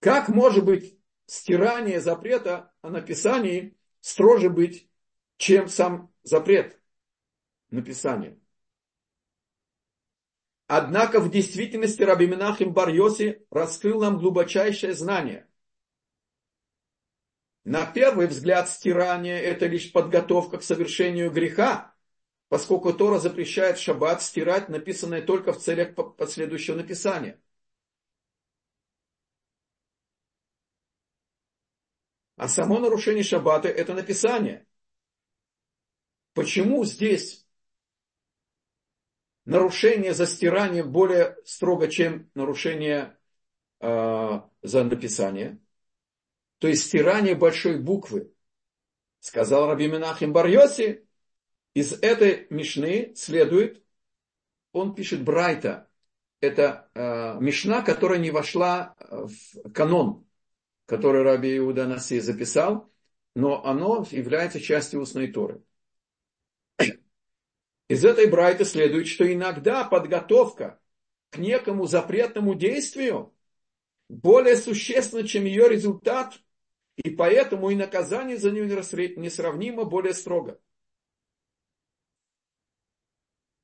[0.00, 4.88] Как может быть стирание запрета о написании строже быть,
[5.36, 6.80] чем сам запрет
[7.68, 8.40] написания.
[10.68, 12.88] Однако в действительности Раби Минахим бар
[13.50, 15.46] раскрыл нам глубочайшее знание.
[17.64, 21.94] На первый взгляд стирание– это лишь подготовка к совершению греха,
[22.48, 27.40] поскольку Тора запрещает в шаббат стирать написанное только в целях последующего написания.
[32.36, 34.66] А само нарушение шаббата– это написание.
[36.34, 37.44] Почему здесь
[39.44, 43.18] нарушение за стирание более строго, чем нарушение
[43.80, 45.58] э, за написание?
[46.58, 48.32] То есть стирание большой буквы.
[49.18, 51.07] Сказал Раби Менахим Барьоси,
[51.74, 53.82] из этой Мишны следует,
[54.72, 55.88] он пишет Брайта,
[56.40, 60.28] это э, Мишна, которая не вошла в канон
[60.88, 62.90] которое Раби Иуда Наси записал,
[63.34, 65.62] но оно является частью устной Торы.
[67.88, 70.80] Из этой брайты следует, что иногда подготовка
[71.30, 73.34] к некому запретному действию
[74.08, 76.40] более существенна, чем ее результат,
[76.96, 80.58] и поэтому и наказание за нее несравнимо более строго.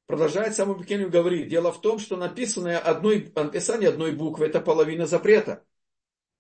[0.07, 5.07] Продолжает самый Бекенев говорить, дело в том, что написанное одной, написание одной буквы– это половина
[5.07, 5.65] запрета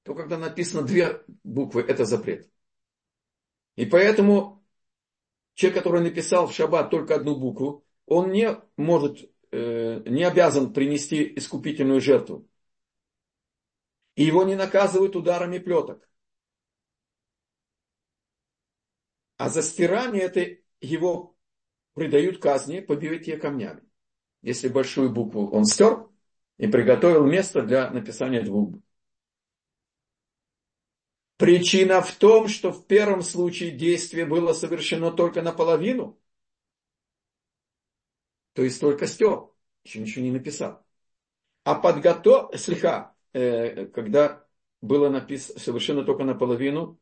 [0.04, 2.48] то когда написано две буквы, это запрет.
[3.76, 4.64] И поэтому
[5.54, 9.18] человек, который написал в шаббат только одну букву, он не может,
[9.50, 12.46] э, не обязан принести искупительную жертву.
[14.14, 16.06] И его не наказывают ударами плеток.
[19.38, 21.33] А за стирание это его
[21.94, 23.82] придают казни побивать камнями.
[24.42, 26.08] Если большую букву он стер
[26.58, 28.84] и приготовил место для написания двух букв.
[31.36, 36.20] Причина в том, что в первом случае действие было совершено только наполовину.
[38.52, 39.48] То есть только стер,
[39.82, 40.84] еще ничего не написал.
[41.64, 42.56] А подготов...
[42.58, 44.46] Слегка, э, когда
[44.80, 47.00] было написано совершенно только наполовину,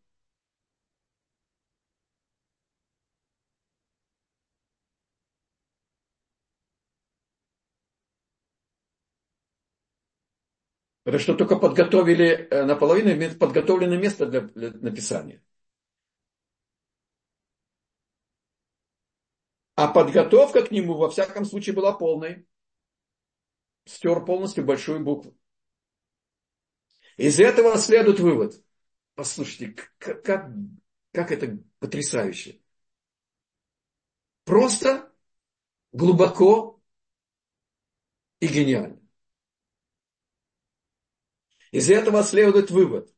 [11.04, 15.42] Это что только подготовили э, наполовину, подготовленное место для, для написания.
[19.74, 22.46] А подготовка к нему, во всяком случае, была полной.
[23.84, 25.36] Стер полностью большую букву.
[27.16, 28.62] Из этого следует вывод.
[29.14, 30.50] Послушайте, как, как,
[31.12, 32.60] как это потрясающе.
[34.44, 35.12] Просто
[35.92, 36.80] глубоко
[38.40, 39.01] и гениально.
[41.72, 43.12] Из этого следует вывод.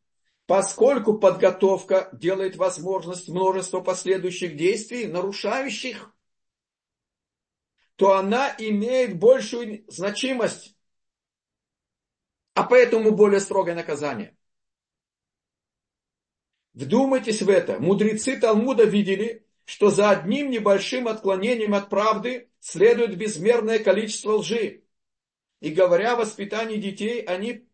[0.47, 6.15] Поскольку подготовка делает возможность множества последующих действий, нарушающих,
[7.97, 10.77] то она имеет большую значимость,
[12.55, 14.37] а поэтому более строгое наказание.
[16.75, 17.79] Вдумайтесь в это.
[17.79, 24.85] Мудрецы Талмуда видели, что за одним небольшим отклонением от правды следует безмерное количество лжи.
[25.61, 27.67] И говоря о воспитании детей, они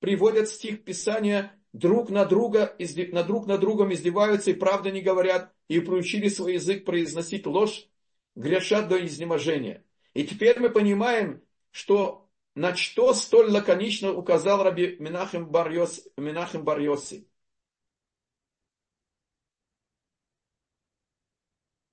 [0.00, 2.76] приводят стих Писания, друг на друга,
[3.12, 7.88] на друг на другом издеваются и правда не говорят, и приучили свой язык произносить ложь,
[8.34, 9.84] грешат до изнеможения.
[10.14, 17.28] И теперь мы понимаем, что на что столь лаконично указал Раби Минахем Барьос, Минахем Барьоси.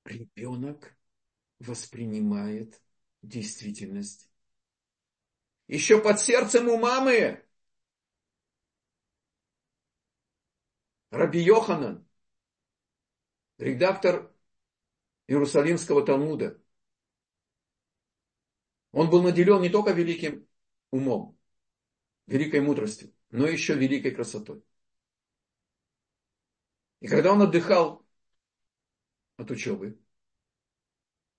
[0.06, 0.96] Ребенок
[1.60, 2.82] воспринимает
[3.22, 4.30] действительность.
[5.68, 7.44] Еще под сердцем у мамы
[11.14, 12.04] Раби Йоханан,
[13.60, 14.34] редактор
[15.28, 16.60] Иерусалимского Талмуда,
[18.92, 20.48] он был наделен не только великим
[20.90, 21.38] умом,
[22.26, 24.64] великой мудростью, но еще великой красотой.
[27.00, 28.04] И когда он отдыхал
[29.38, 30.02] от учебы,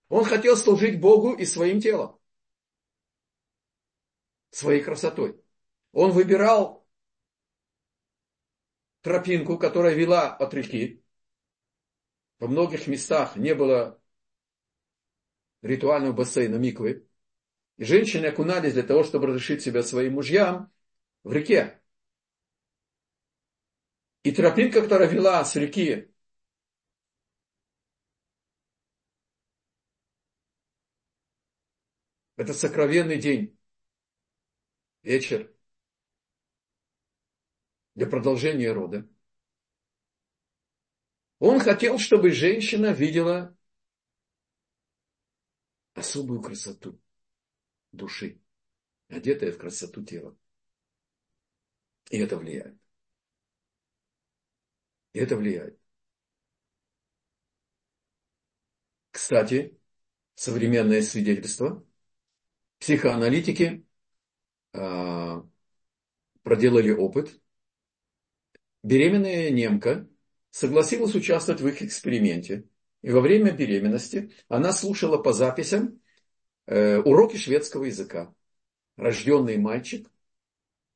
[0.08, 2.20] он хотел служить Богу и своим телом,
[4.50, 5.42] своей красотой.
[5.90, 6.83] Он выбирал
[9.04, 11.04] тропинку, которая вела от реки.
[12.38, 14.00] Во многих местах не было
[15.62, 17.06] ритуального бассейна миквы.
[17.76, 20.72] И женщины окунались для того, чтобы разрешить себя своим мужьям
[21.22, 21.82] в реке.
[24.22, 26.10] И тропинка, которая вела с реки
[32.36, 33.56] Это сокровенный день,
[35.02, 35.53] вечер
[37.94, 39.08] для продолжения рода.
[41.38, 43.56] Он хотел, чтобы женщина видела
[45.94, 47.00] особую красоту
[47.92, 48.40] души,
[49.08, 50.36] одетая в красоту тела.
[52.10, 52.76] И это влияет.
[55.12, 55.78] И это влияет.
[59.10, 59.78] Кстати,
[60.34, 61.86] современное свидетельство.
[62.80, 63.86] Психоаналитики
[64.72, 65.42] э,
[66.42, 67.40] проделали опыт
[68.84, 70.08] беременная немка
[70.50, 72.68] согласилась участвовать в их эксперименте.
[73.02, 76.00] И во время беременности она слушала по записям
[76.66, 78.32] э, уроки шведского языка.
[78.96, 80.08] Рожденный мальчик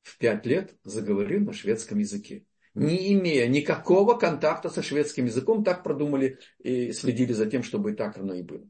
[0.03, 2.45] в пять лет заговорил на шведском языке.
[2.73, 7.95] Не имея никакого контакта со шведским языком, так продумали и следили за тем, чтобы и
[7.95, 8.69] так оно и было.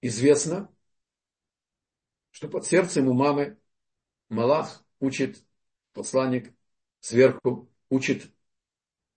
[0.00, 0.72] Известно,
[2.38, 3.58] что под сердцем у мамы
[4.28, 5.44] Малах учит,
[5.92, 6.54] посланник
[7.00, 8.30] сверху учит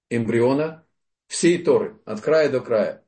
[0.10, 0.88] эмбриона
[1.28, 3.06] всей Торы, от края до края.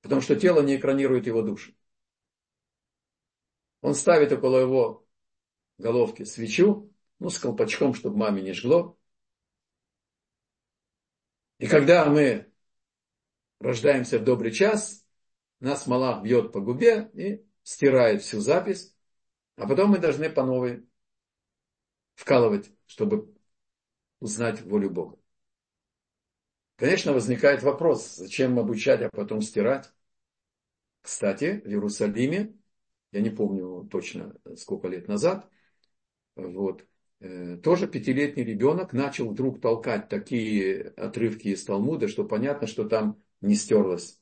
[0.00, 1.74] Потому что тело не экранирует его душу.
[3.80, 5.04] Он ставит около его
[5.78, 8.96] головки свечу, ну, с колпачком, чтобы маме не жгло.
[11.58, 12.48] И когда мы
[13.58, 15.04] рождаемся в добрый час,
[15.58, 18.94] нас Малах бьет по губе и стирает всю запись,
[19.56, 20.86] а потом мы должны по новой
[22.14, 23.34] вкалывать, чтобы
[24.20, 25.18] узнать волю Бога.
[26.76, 29.92] Конечно, возникает вопрос, зачем обучать, а потом стирать.
[31.02, 32.54] Кстати, в Иерусалиме,
[33.12, 35.48] я не помню точно сколько лет назад,
[36.34, 36.84] вот,
[37.20, 43.22] э, тоже пятилетний ребенок начал вдруг толкать такие отрывки из Талмуда, что понятно, что там
[43.40, 44.20] не стерлось.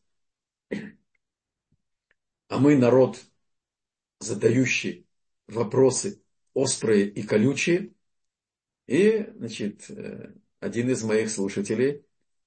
[2.48, 3.18] А мы народ
[4.22, 5.06] задающий
[5.46, 6.22] вопросы
[6.54, 7.92] острые и колючие.
[8.86, 12.04] И, значит, э, один из моих слушателей,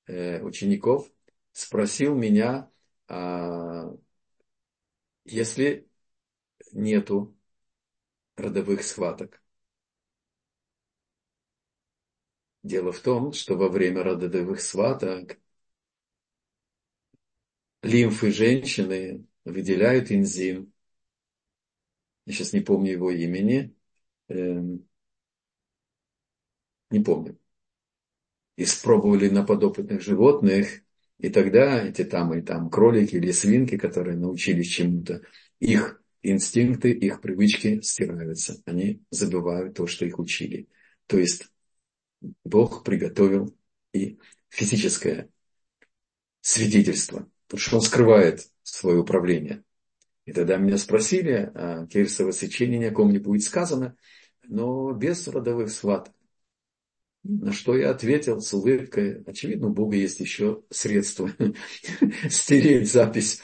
[0.08, 1.10] э, учеников,
[1.52, 2.70] спросил меня,
[3.08, 3.94] А
[5.26, 5.88] если
[6.74, 7.36] нету
[8.38, 9.42] родовых схваток,
[12.66, 15.38] Дело в том, что во время родовых сваток
[17.84, 20.74] лимфы женщины выделяют энзим.
[22.26, 23.76] Я сейчас не помню его имени.
[24.30, 24.88] Эм,
[26.92, 27.38] не помню.
[28.58, 30.82] Испробовали на подопытных животных,
[31.20, 35.22] и тогда эти там и там кролики или свинки, которые научились чему-то,
[35.60, 38.62] их инстинкты, их привычки стираются.
[38.66, 40.70] Они забывают то, что их учили.
[41.08, 41.50] То есть
[42.46, 43.56] Бог приготовил
[43.94, 44.20] и
[44.50, 45.30] физическое
[46.40, 49.65] свидетельство, потому что он скрывает свое управление.
[50.26, 53.96] И тогда меня спросили, а Кельсово сечение о ком не будет сказано,
[54.44, 56.12] но без родовых сват.
[57.24, 61.32] На что я ответил с улыбкой, очевидно, у Бога есть еще средства
[62.30, 63.42] стереть запись.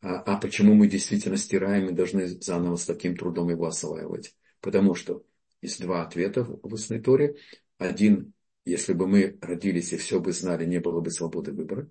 [0.00, 4.36] А, а почему мы действительно стираем и должны заново с таким трудом его осваивать?
[4.60, 5.24] Потому что
[5.62, 7.36] есть два ответа в устной торе.
[7.78, 11.90] Один, если бы мы родились и все бы знали, не было бы свободы выбора.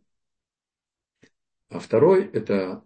[1.70, 2.86] А второй, это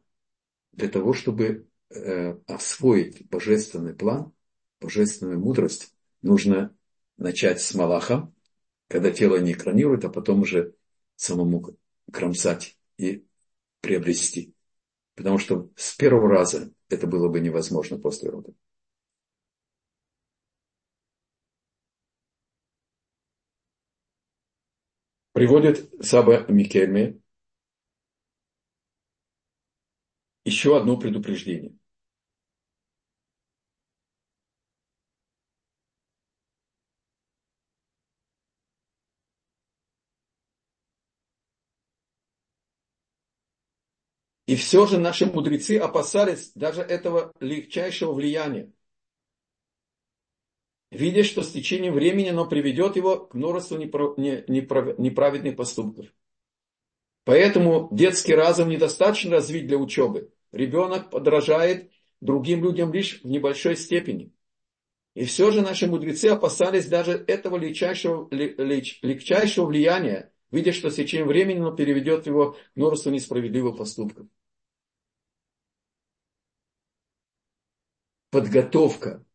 [0.78, 4.32] для того, чтобы э, освоить божественный план,
[4.80, 6.74] божественную мудрость, нужно
[7.18, 8.32] начать с Малаха,
[8.88, 10.76] когда тело не экранирует, а потом уже
[11.16, 11.76] самому
[12.14, 13.26] кромсать и
[13.82, 14.54] приобрести.
[15.16, 18.54] Потому что с первого раза это было бы невозможно после рода.
[25.38, 27.20] приводит Саба Микельме
[30.48, 31.76] еще одно предупреждение.
[44.46, 48.72] И все же наши мудрецы опасались даже этого легчайшего влияния
[50.92, 56.08] видя, что с течением времени оно приведет его к множеству неправедных поступков.
[57.26, 60.32] Поэтому детский разум недостаточно развить для учебы.
[60.52, 61.92] Ребенок подражает
[62.22, 64.32] другим людям лишь в небольшой степени.
[65.14, 71.28] И все же наши мудрецы опасались даже этого легчайшего, легчайшего влияния, видя, что с течением
[71.28, 74.28] времени оно переведет его к множеству несправедливых поступков.
[78.30, 79.26] Подготовка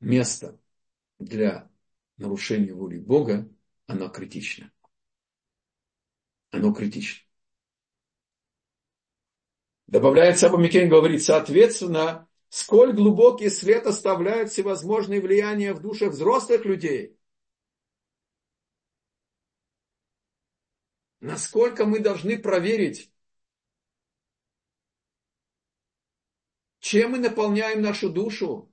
[0.00, 0.58] места
[1.18, 1.70] для
[2.16, 3.48] нарушения воли Бога,
[3.86, 4.70] оно критично.
[6.50, 7.27] Оно критично.
[9.88, 17.18] Добавляет Саба Микен, говорит, соответственно, сколь глубокий свет оставляет всевозможные влияния в душах взрослых людей.
[21.20, 23.10] Насколько мы должны проверить,
[26.80, 28.70] чем мы наполняем нашу душу,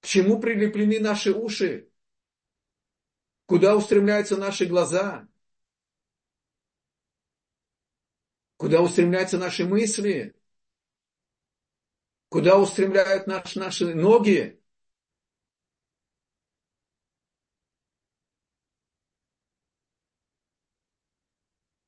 [0.00, 1.90] к чему прилеплены наши уши?
[3.44, 5.28] Куда устремляются наши глаза?
[8.62, 10.36] Куда устремляются наши мысли?
[12.28, 14.62] Куда устремляют наши, наши ноги?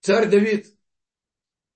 [0.00, 0.76] Царь Давид,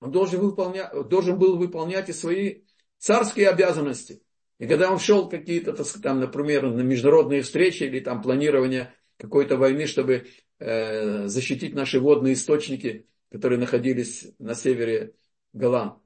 [0.01, 2.63] он должен, выполнять, должен был выполнять и свои
[2.97, 4.21] царские обязанности–
[4.57, 5.71] и когда он шел какие-то,
[6.01, 10.27] там, например, на международные встречи или там планирование какой-то войны, чтобы
[10.59, 15.15] э, защитить наши водные источники, которые находились на севере
[15.53, 16.01] Голланд,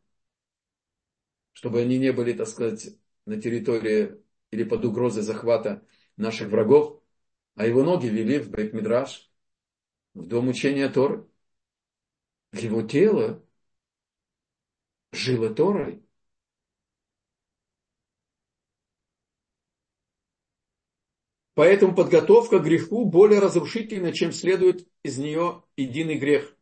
[1.53, 4.21] чтобы они не были, так сказать, на территории
[4.51, 5.85] или под угрозой захвата
[6.17, 7.01] наших врагов,
[7.55, 9.29] а его ноги вели в Бейт-Мидраш,
[10.13, 11.27] в дом учения Торы.
[12.51, 13.43] Его тело
[15.11, 16.03] жило Торой.
[21.55, 26.55] Поэтому подготовка к греху более разрушительна, чем следует из нее единый грех,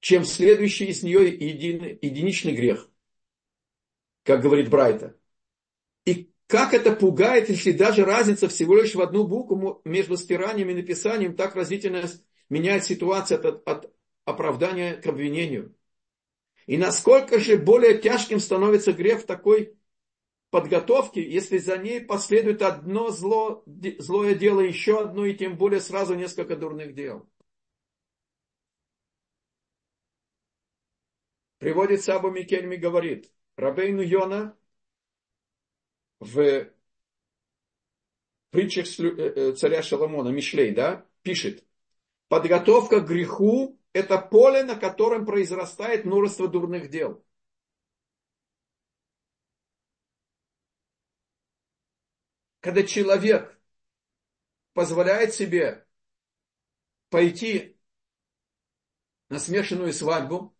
[0.00, 2.90] чем следующий из нее един, единичный грех,
[4.24, 5.16] как говорит Брайта.
[6.04, 10.74] И как это пугает, если даже разница всего лишь в одну букву между стиранием и
[10.74, 12.08] написанием так разительно
[12.48, 13.94] меняет ситуацию от, от
[14.24, 15.74] оправдания к обвинению.
[16.66, 19.76] И насколько же более тяжким становится грех в такой
[20.50, 23.62] подготовки, если за ней последует одно зло,
[23.98, 27.28] злое дело, еще одно, и тем более сразу несколько дурных дел.
[31.60, 34.56] Приводит Сабу Микельми, говорит, Рабейну Йона
[36.18, 36.70] в
[38.48, 41.62] притчах э, э, царя Шаламона, Мишлей, да, пишет,
[42.28, 47.22] подготовка к греху– это поле, на котором произрастает множество дурных дел.
[52.60, 53.60] Когда человек
[54.72, 55.86] позволяет себе
[57.10, 57.76] пойти
[59.28, 60.56] на смешанную свадьбу,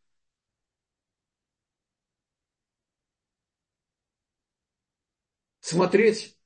[5.71, 6.37] смотреть.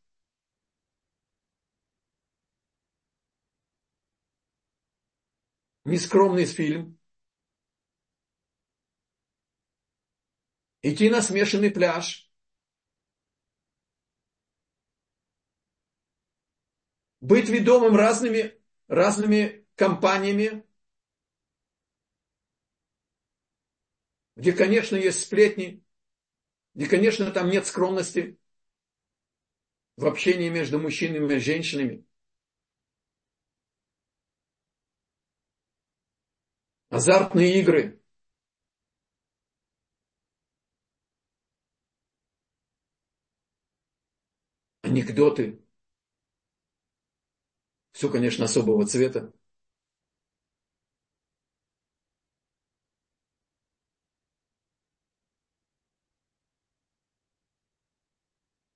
[5.85, 6.99] Нескромный фильм,
[10.83, 12.31] идти на смешанный пляж,
[17.21, 18.59] быть ведомым разными,
[18.89, 20.67] разными компаниями,
[24.37, 25.83] где, конечно, есть сплетни,
[26.75, 28.39] где, конечно, там нет скромности
[29.97, 32.05] в общении между мужчинами и женщинами.
[36.91, 38.01] азартные игры.
[44.83, 45.59] Анекдоты.
[47.93, 49.33] Все, конечно, особого цвета.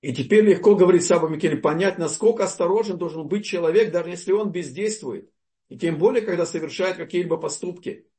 [0.09, 4.51] И теперь легко говорить Саба Микель, понять, насколько осторожен должен быть человек, даже если он
[4.51, 5.31] бездействует.
[5.67, 8.09] И тем более, когда совершает какие-либо поступки.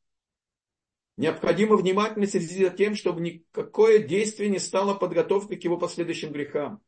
[1.17, 6.81] Необходимо внимательно следить за тем, чтобы никакое действие не стало подготовкой к его последующим грехам.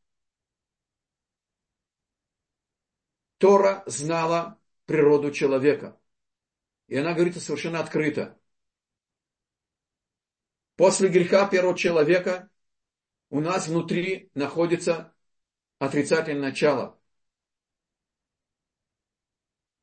[3.38, 6.00] Тора знала природу человека.
[6.86, 8.38] И она говорит совершенно открыто.
[10.76, 12.51] После греха первого человека
[13.33, 15.16] у нас внутри находится
[15.78, 17.01] отрицательное начало.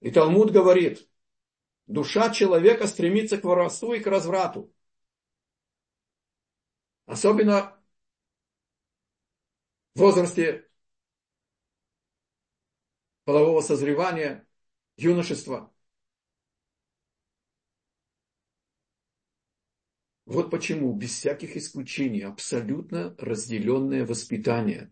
[0.02, 1.10] И Талмуд говорит,
[1.88, 4.72] душа человека стремится к воровству и к разврату.
[7.08, 7.76] Особенно
[9.96, 10.70] в возрасте
[13.24, 14.48] полового созревания,
[14.96, 15.74] юношества.
[20.30, 24.92] Вот почему, без всяких исключений, абсолютно разделенное воспитание.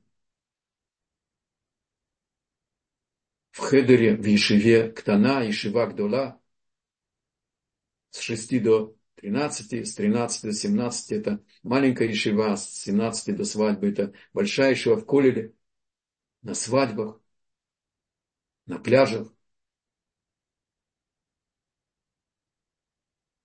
[3.52, 6.42] В Хедере, в Ешиве, Ктана, Ешива Гдола,
[8.10, 13.90] с 6 до 13, с 13 до 17 это маленькая Ешива, с 17 до свадьбы
[13.90, 15.54] это большая Ешива в Колеле,
[16.42, 17.22] на свадьбах,
[18.66, 19.37] на пляжах.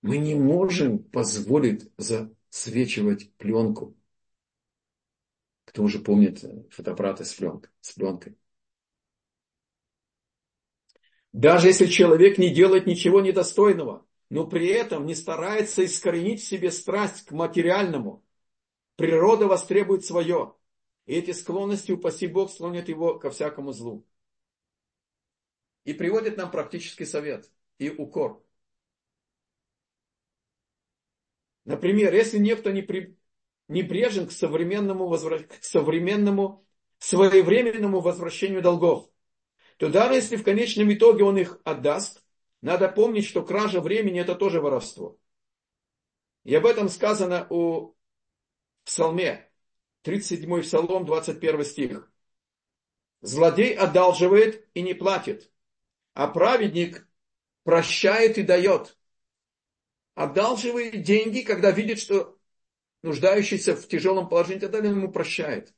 [0.03, 3.95] Мы не можем позволить засвечивать пленку.
[5.63, 7.71] Кто уже помнит фотоаппараты с пленкой?
[7.79, 8.35] С пленкой.
[11.31, 16.69] Даже если человек не делает ничего недостойного, но при этом не старается искоренить в себе
[16.69, 18.25] страсть к материальному,
[18.97, 20.53] природа востребует свое.
[21.05, 24.05] И эти склонности, упаси Бог, склонят его ко всякому злу.
[25.85, 28.42] И приводит нам практический совет и укор.
[31.65, 33.17] Например, если некто не, при,
[33.67, 35.43] не прежен к современному, возвращ...
[35.47, 36.65] к современному
[36.99, 39.09] своевременному возвращению долгов,
[39.77, 42.23] то даже если в конечном итоге он их отдаст,
[42.61, 45.17] надо помнить, что кража времени это тоже воровство.
[46.43, 47.95] И об этом сказано у
[48.85, 49.49] Псалме,
[50.03, 52.11] 37 Псалом, 21 стих.
[53.21, 55.51] Злодей одалживает и не платит,
[56.13, 57.07] а праведник
[57.63, 58.97] прощает и дает
[60.15, 62.37] одалживает деньги, когда видит, что
[63.01, 65.73] нуждающийся в тяжелом положении, тогда он ему прощает.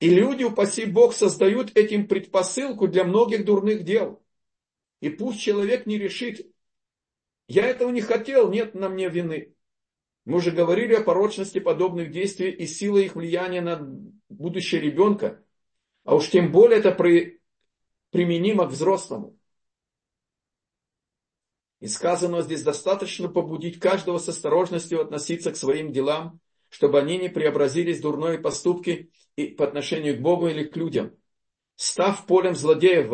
[0.00, 4.22] И люди, упаси Бог, создают этим предпосылку для многих дурных дел.
[5.00, 6.52] И пусть человек не решит,
[7.48, 9.54] я этого не хотел, нет на мне вины.
[10.24, 13.78] Мы уже говорили о порочности подобных действий и силы их влияния на
[14.28, 15.42] будущее ребенка.
[16.04, 17.40] А уж тем более это при,
[18.10, 19.37] применимо к взрослому.
[21.80, 27.28] И сказано здесь достаточно побудить каждого с осторожностью относиться к своим делам, чтобы они не
[27.28, 31.16] преобразились в дурные поступки и по отношению к Богу или к людям,
[31.76, 33.08] став полем злодеев,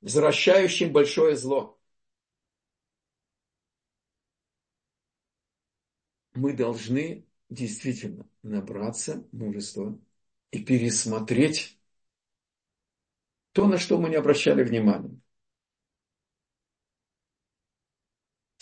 [0.00, 1.78] возвращающим большое зло.
[6.34, 9.98] Мы должны действительно набраться мужества
[10.50, 11.78] и пересмотреть
[13.52, 15.18] то, на что мы не обращали внимания.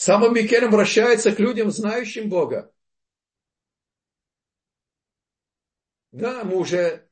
[0.04, 2.70] Сам Абикель обращается к людям, знающим Бога.
[6.12, 7.08] Да, мы уже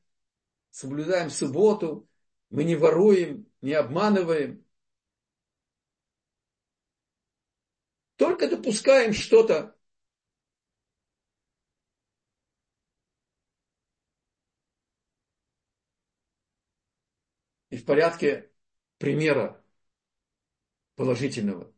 [0.69, 2.07] соблюдаем субботу,
[2.51, 4.63] мы не воруем, не обманываем.
[8.15, 9.75] Только допускаем что-то.
[17.71, 18.51] И в порядке
[18.99, 19.59] примера
[20.95, 21.72] положительного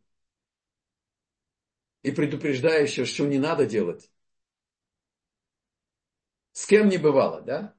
[2.05, 4.11] и предупреждающего, что не надо делать.
[6.51, 7.75] С кем не бывало, да?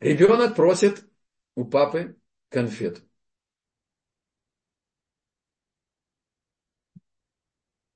[0.00, 1.08] Ребенок просит
[1.54, 2.18] у папы
[2.48, 3.00] конфету.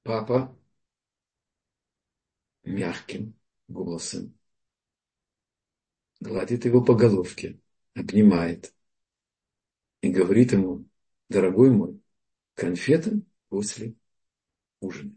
[0.05, 0.57] Папа
[2.63, 3.35] мягким
[3.67, 4.39] голосом
[6.21, 7.59] гладит его по головке,
[7.95, 8.73] обнимает
[10.03, 10.87] и говорит ему,
[11.29, 12.01] дорогой мой,
[12.57, 13.13] конфета
[13.49, 13.95] после
[14.81, 15.17] ужина.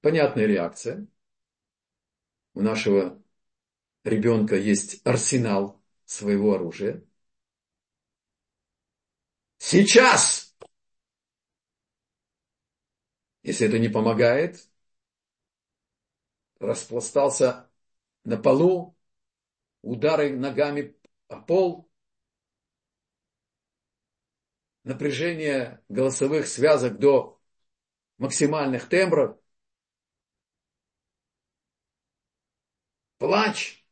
[0.00, 1.06] Понятная реакция.
[2.54, 3.22] У нашего
[4.04, 7.04] ребенка есть арсенал своего оружия.
[9.58, 10.54] Сейчас!
[13.42, 14.68] Если это не помогает,
[16.60, 17.68] распластался
[18.24, 18.96] на полу,
[19.82, 20.96] удары ногами
[21.28, 21.90] о пол,
[24.86, 27.40] напряжение голосовых связок до
[28.18, 29.36] максимальных тембров,
[33.18, 33.84] плач,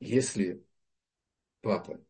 [0.00, 0.64] Если
[1.60, 2.00] папа,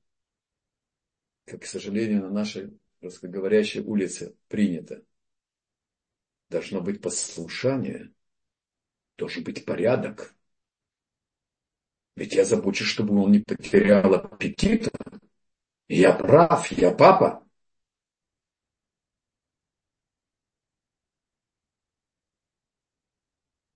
[1.47, 5.03] как, к сожалению, на нашей русскоговорящей улице принято,
[6.49, 8.13] должно быть послушание,
[9.17, 10.38] должен быть порядок.
[12.19, 14.91] Ведь я забочусь, чтобы он не потерял аппетита.
[15.87, 17.47] Я прав, я папа.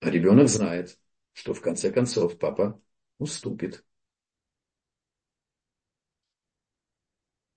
[0.01, 0.99] А ребенок знает,
[1.31, 2.81] что в конце концов папа
[3.17, 3.85] уступит.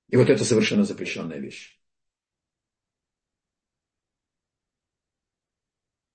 [0.06, 1.80] И вот это совершенно запрещенная вещь.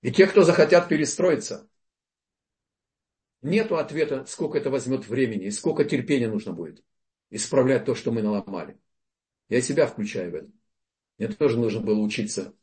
[0.02, 1.70] И те, кто захотят перестроиться,
[3.42, 6.84] нету ответа, сколько это возьмет времени и сколько терпения нужно будет
[7.30, 8.80] исправлять то, что мы наломали.
[9.50, 10.52] Я себя включаю в это.
[11.18, 12.56] Мне тоже нужно было учиться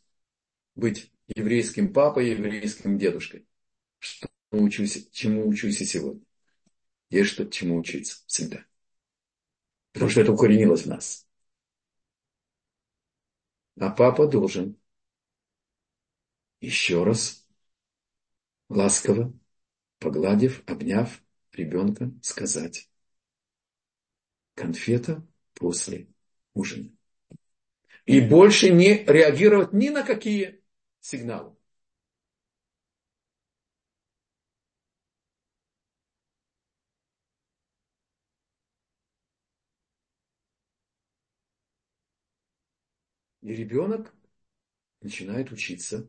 [0.74, 3.47] быть еврейским папой, еврейским дедушкой.
[3.99, 6.22] Что учусь, чему учусь и сегодня.
[7.11, 8.64] Есть что чему учиться всегда.
[9.93, 11.26] Потому что это укоренилось в нас.
[13.81, 14.76] А папа должен
[16.61, 17.47] еще раз
[18.68, 19.33] ласково,
[19.99, 21.22] погладив, обняв
[21.53, 22.88] ребенка, сказать
[24.55, 26.09] конфета после
[26.55, 26.90] ужина.
[28.07, 30.62] И больше не реагировать ни на какие
[31.01, 31.55] сигналы.
[43.42, 44.14] И ребенок
[45.01, 46.09] начинает учиться.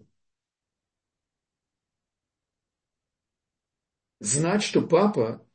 [4.19, 5.45] Знать, что папа,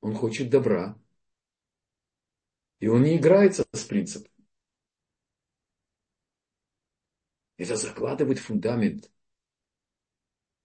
[0.00, 0.96] он хочет добра.
[2.78, 4.30] И он не играется с принципом.
[7.56, 9.10] Это закладывает фундамент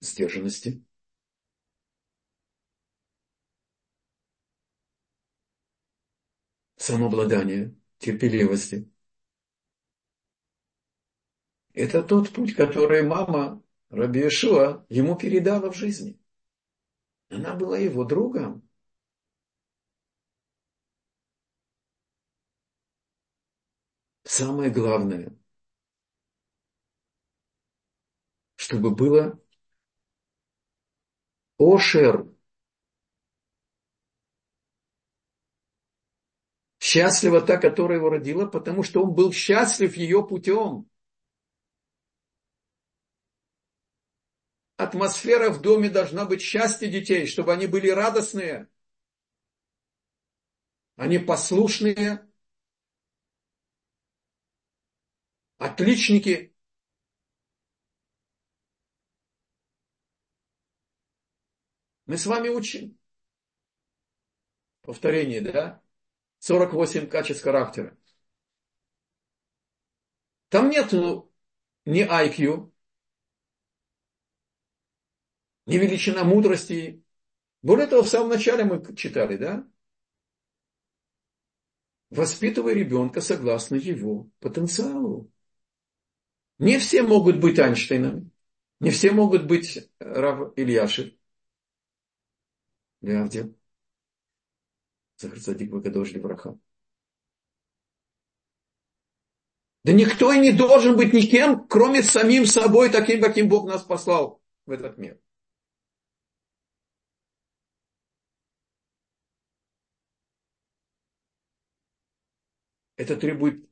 [0.01, 0.83] сдержанности.
[6.77, 8.89] Самообладания, терпеливости.
[11.73, 16.18] Это тот путь, который мама Раби Ишуа ему передала в жизни.
[17.29, 18.61] Она была его другом.
[24.23, 25.35] Самое главное,
[28.55, 29.39] чтобы было
[31.67, 32.15] ошер.
[36.81, 40.88] Счастлива та, которая его родила, потому что он был счастлив ее путем.
[44.79, 48.69] Атмосфера в доме должна быть счастье детей, чтобы они были радостные,
[50.95, 52.25] они послушные,
[55.57, 56.53] отличники.
[62.05, 62.97] Мы с вами учим.
[64.81, 65.83] Повторение, да?
[66.39, 67.97] 48 качеств характера.
[70.47, 70.93] Там нет
[71.85, 72.68] ни IQ,
[75.69, 77.03] не величина мудрости.
[77.61, 79.67] Более того, в самом начале мы читали, да?
[82.09, 85.31] Воспитывай ребенка согласно его потенциалу.
[86.57, 88.31] Не все могут быть Эйнштейнами,
[88.79, 91.17] не все могут быть Рав Ильяши.
[93.01, 93.55] Лявдил.
[95.17, 96.57] Захарцадик Вагадош Левраха.
[99.83, 104.41] Да никто и не должен быть никем, кроме самим собой, таким, каким Бог нас послал
[104.65, 105.19] в этот мир.
[112.99, 113.65] Это требует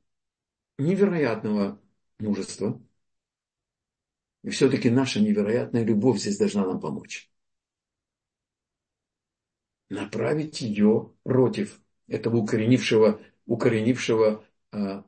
[0.78, 1.78] невероятного
[2.18, 2.82] мужества.
[4.42, 7.30] И все-таки наша невероятная любовь здесь должна нам помочь.
[9.90, 15.04] Направить ее против этого укоренившего, укоренившего а,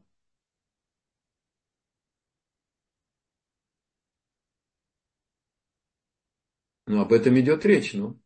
[6.86, 8.20] Но об этом идет речь, ну.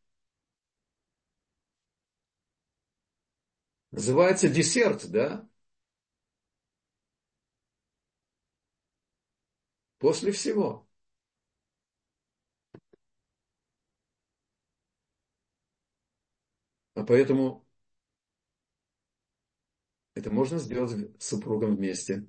[3.92, 5.48] Называется десерт, да?
[10.04, 10.86] После всего.
[16.94, 17.64] А поэтому
[20.12, 22.26] это можно сделать с супругом вместе.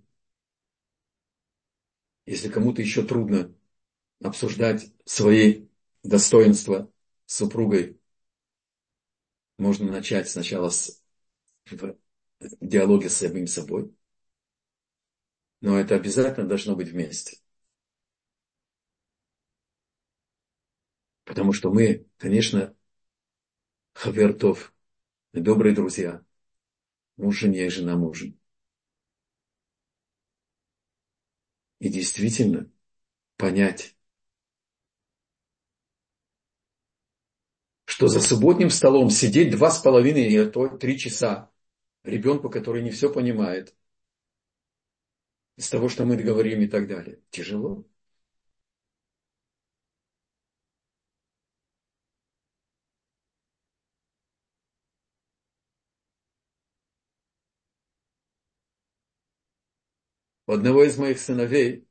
[2.26, 3.53] Если кому-то еще трудно
[4.23, 5.67] обсуждать свои
[6.01, 6.89] достоинства
[7.26, 7.99] с супругой,
[9.57, 11.03] можно начать сначала с
[12.61, 13.93] диалоге с самим собой.
[15.59, 17.39] Но это обязательно должно быть вместе.
[21.36, 22.73] Потому что мы, конечно,
[23.91, 24.73] хавертов,
[25.33, 26.23] добрые друзья,
[27.17, 28.33] муж и жена мужу.
[31.79, 32.71] И действительно
[33.36, 33.97] понять,
[37.83, 41.51] что за субботним столом сидеть два с половиной или то три часа
[42.05, 43.75] ребенку, который не все понимает,
[45.57, 47.19] из того, что мы говорим и так далее.
[47.29, 47.86] Тяжело.
[60.56, 61.88] Одного из моих сыновей,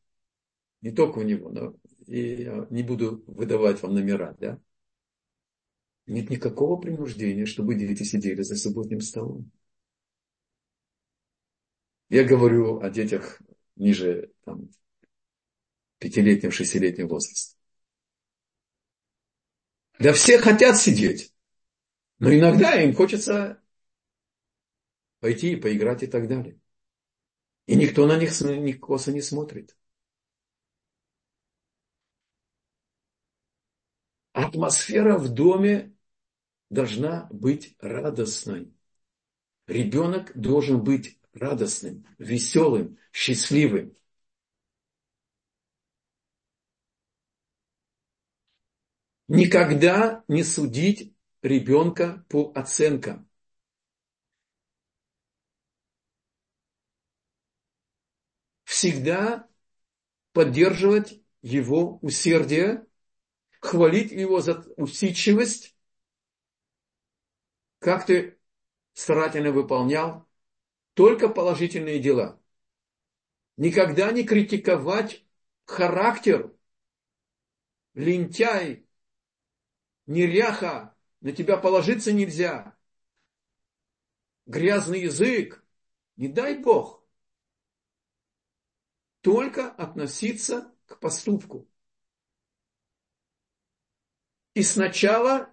[0.81, 4.61] не только у него, но и не буду выдавать вам номера, да,
[6.07, 9.51] нет никакого принуждения, чтобы дети сидели за субботним столом.
[12.11, 13.41] Я говорю о детях
[13.77, 14.69] ниже там,
[15.99, 17.57] пятилетнего, шестилетнего возраста.
[19.99, 21.33] Да все хотят сидеть,
[22.19, 23.63] но иногда им хочется
[25.21, 26.59] пойти и поиграть и так далее.
[27.67, 29.77] И никто на них ни косо не смотрит.
[34.33, 35.97] Атмосфера в доме
[36.69, 38.75] должна быть радостной.
[39.67, 43.97] Ребенок должен быть радостным, веселым, счастливым.
[49.29, 53.29] Никогда не судить ребенка по оценкам.
[58.75, 59.49] Всегда
[60.33, 62.85] поддерживать его усердие,
[63.61, 65.77] хвалить его за усидчивость,
[67.79, 68.37] как ты
[68.93, 70.29] старательно выполнял
[70.95, 72.43] только положительные дела.
[73.57, 75.25] Никогда не критиковать
[75.67, 76.53] характер,
[77.95, 78.89] лентяй,
[80.07, 82.77] неряха, на тебя положиться нельзя.
[84.47, 85.65] Грязный язык,
[86.17, 87.04] не дай Бог
[89.25, 91.67] только относиться к поступку.
[94.53, 95.51] И сначала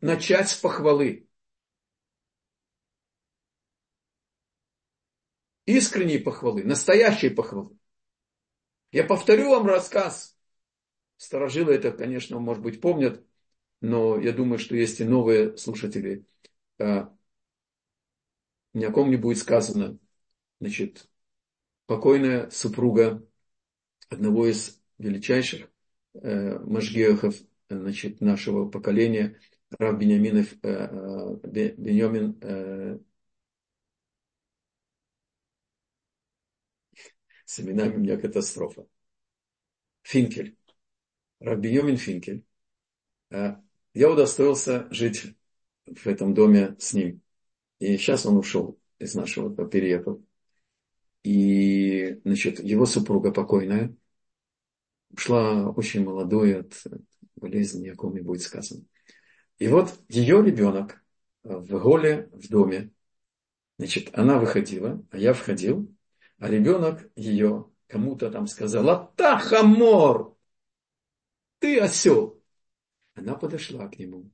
[0.00, 1.28] начать с похвалы.
[5.66, 7.78] Искренней похвалы, настоящей похвалы.
[8.90, 10.34] Я повторю вам рассказ.
[11.18, 13.22] Старожилы это, конечно, может быть, помнят,
[13.82, 16.24] но я думаю, что есть и новые слушатели.
[16.78, 17.14] А,
[18.72, 19.98] ни о ком не будет сказано.
[20.58, 21.09] Значит,
[21.90, 23.20] покойная супруга
[24.10, 25.68] одного из величайших
[26.14, 27.34] э, машгеохов
[27.68, 29.40] значит, нашего поколения,
[29.76, 33.00] Рав Беняминов, э, э, Бенямин э,
[37.44, 38.86] с именами у меня катастрофа.
[40.02, 40.56] Финкель.
[41.40, 42.44] Рав Бенямин Финкель.
[43.30, 43.56] Э,
[43.94, 45.34] я удостоился жить
[45.86, 47.20] в этом доме с ним.
[47.80, 50.24] И сейчас он ушел из нашего, переехал.
[51.22, 53.94] И, значит, его супруга покойная
[55.10, 56.82] ушла очень молодой от
[57.36, 58.84] болезни, о ком не будет сказано.
[59.58, 61.02] И вот ее ребенок
[61.42, 62.90] в голе в доме,
[63.78, 65.94] значит, она выходила, а я входил,
[66.38, 70.36] а ребенок ее кому-то там сказал, а та хамор,
[71.58, 72.42] ты осел.
[73.14, 74.30] Она подошла к нему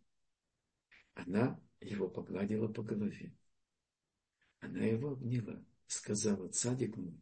[1.14, 3.34] Она его погладила по голове.
[4.60, 7.18] Она его обняла, сказала, цадик мой,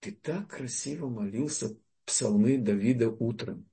[0.00, 3.68] ты так красиво молился псалмы Давида утром.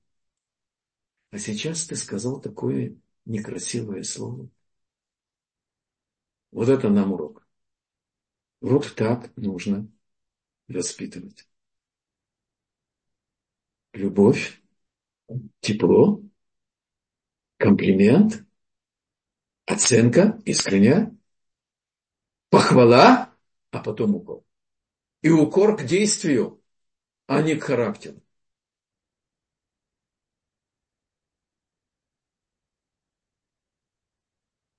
[1.30, 4.48] А сейчас ты сказал такое некрасивое слово.
[6.50, 7.46] Вот это нам урок.
[8.60, 9.90] Вот так нужно
[10.68, 11.48] воспитывать.
[13.92, 14.62] Любовь,
[15.60, 16.22] тепло,
[17.58, 18.46] комплимент,
[19.66, 21.16] оценка искренняя,
[22.50, 23.33] похвала,
[23.74, 24.42] а потом укор.
[25.22, 26.62] И укор к действию,
[27.26, 28.22] а не к характеру.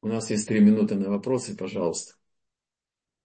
[0.02, 2.14] У нас есть три минуты на вопросы, пожалуйста.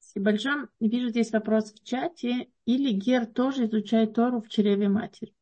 [0.01, 0.69] Спасибо большое.
[0.81, 2.49] Вижу здесь вопрос в чате.
[2.65, 5.33] Или Гер тоже изучает Тору в чреве матери?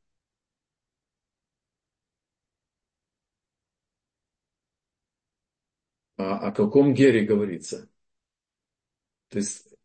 [6.18, 7.88] А о каком Гере говорится?
[9.30, 9.77] То есть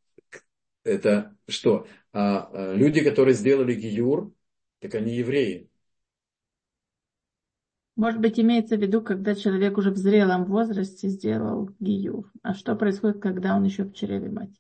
[0.84, 1.88] это что?
[2.12, 4.34] А, а люди, которые сделали Гиюр,
[4.80, 5.70] так они евреи.
[7.96, 12.32] Может быть, имеется в виду, когда человек уже в зрелом возрасте сделал гиюр.
[12.42, 14.60] А что происходит, когда он еще в чреве мать,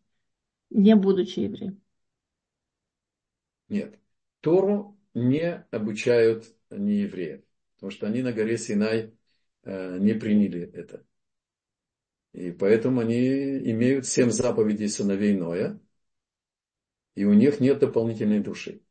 [0.69, 1.81] не будучи евреем?
[3.69, 3.99] Нет.
[4.41, 7.41] Тору не обучают не евреев,
[7.75, 9.13] потому что они на горе Синай
[9.63, 11.03] э, не приняли это.
[12.33, 15.79] И поэтому они имеют семь заповедей сыновей Ноя,
[17.15, 18.81] и у них нет дополнительной души.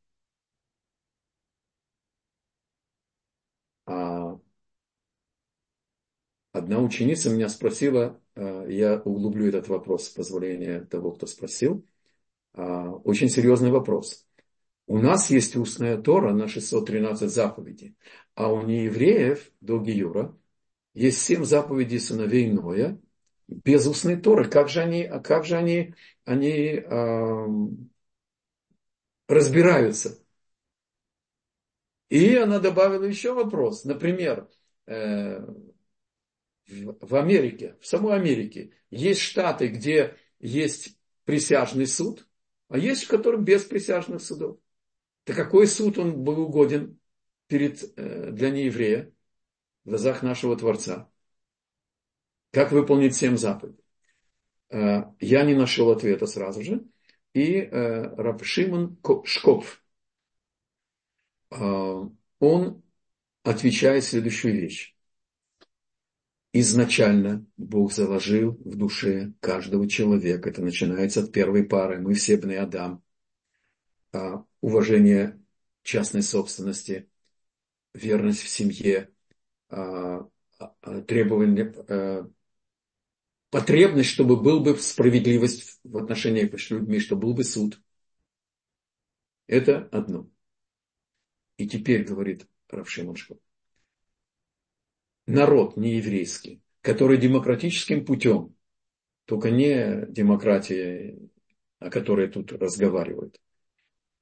[6.52, 11.86] Одна ученица меня спросила, э, я углублю этот вопрос с позволения того, кто спросил.
[12.52, 14.26] А, очень серьезный вопрос.
[14.86, 17.96] У нас есть устная Тора на 613 заповедей,
[18.34, 20.36] а у неевреев до Гиюра
[20.92, 23.00] есть семь заповедей сыновей Ноя
[23.48, 24.46] без устной Торы.
[24.50, 25.94] Как же они, а как же они,
[26.26, 26.82] они
[29.28, 30.18] разбираются?
[32.08, 33.84] И она добавила еще вопрос.
[33.84, 34.48] Например,
[34.86, 35.40] э,
[36.66, 42.28] в Америке, в самой Америке, есть штаты, где есть присяжный суд,
[42.68, 44.58] а есть в котором без присяжных судов.
[45.24, 46.98] Так какой суд он был угоден
[47.46, 49.12] перед, э, для нееврея
[49.84, 51.10] в глазах нашего Творца?
[52.50, 53.84] Как выполнить семь заповедей?
[54.68, 56.84] Э, я не нашел ответа сразу же.
[57.34, 59.82] И э, Раб Шимон Шков,
[61.50, 62.82] он
[63.42, 64.92] отвечает следующую вещь
[66.52, 70.50] изначально Бог заложил в душе каждого человека.
[70.50, 72.00] Это начинается от первой пары.
[72.00, 73.02] Мы все бны Адам.
[74.12, 75.40] А, уважение
[75.82, 77.08] частной собственности,
[77.94, 79.10] верность в семье,
[79.70, 80.28] а,
[80.58, 81.72] а, требование,
[83.52, 87.78] потребность, чтобы был бы справедливость в отношениях между людьми, чтобы был бы суд.
[89.46, 90.30] Это одно.
[91.58, 93.36] И теперь, говорит Равшимоншков,
[95.26, 98.56] народ нееврейский, который демократическим путем,
[99.26, 101.18] только не демократия,
[101.78, 103.38] о которой тут разговаривают,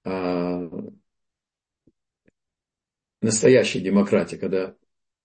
[0.03, 0.68] а
[3.20, 4.76] настоящая демократия, когда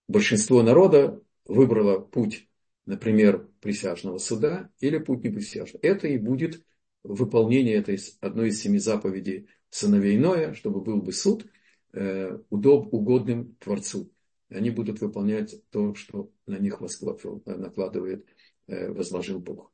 [0.08, 2.48] большинство народа выбрало путь,
[2.86, 5.80] например, присяжного суда или путь неприсяжного.
[5.84, 6.64] Это и будет
[7.04, 11.46] выполнение этой одной из семи заповедей сыновей Ноя, чтобы был бы суд
[11.94, 14.12] э, удоб, угодным Творцу
[14.50, 18.26] они будут выполнять то, что на них накладывает,
[18.68, 19.72] э, возложил Бог.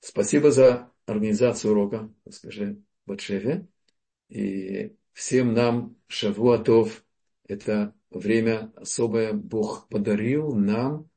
[0.00, 3.68] Спасибо за организацию урока, скажи Батшеве.
[4.28, 7.04] И всем нам Шавуатов,
[7.46, 11.08] это время особое Бог подарил нам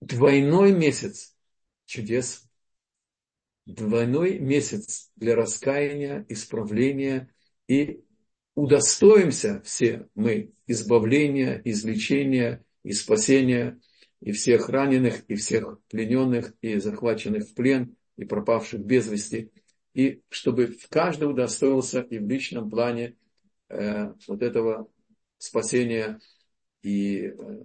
[0.00, 1.36] двойной месяц
[1.84, 2.48] чудес,
[3.66, 7.32] двойной месяц для раскаяния, исправления.
[7.66, 8.02] И
[8.54, 13.78] удостоимся все мы избавления, излечения и спасения
[14.20, 19.52] и всех раненых, и всех плененных, и захваченных в плен, и пропавших без вести,
[19.94, 23.16] и чтобы каждый удостоился и в личном плане
[23.68, 24.88] э, вот этого
[25.38, 26.20] спасения
[26.82, 27.64] и э,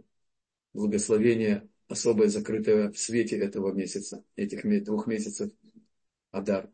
[0.74, 5.52] благословения особое закрытое в свете этого месяца, этих двух месяцев
[6.32, 6.70] Адар.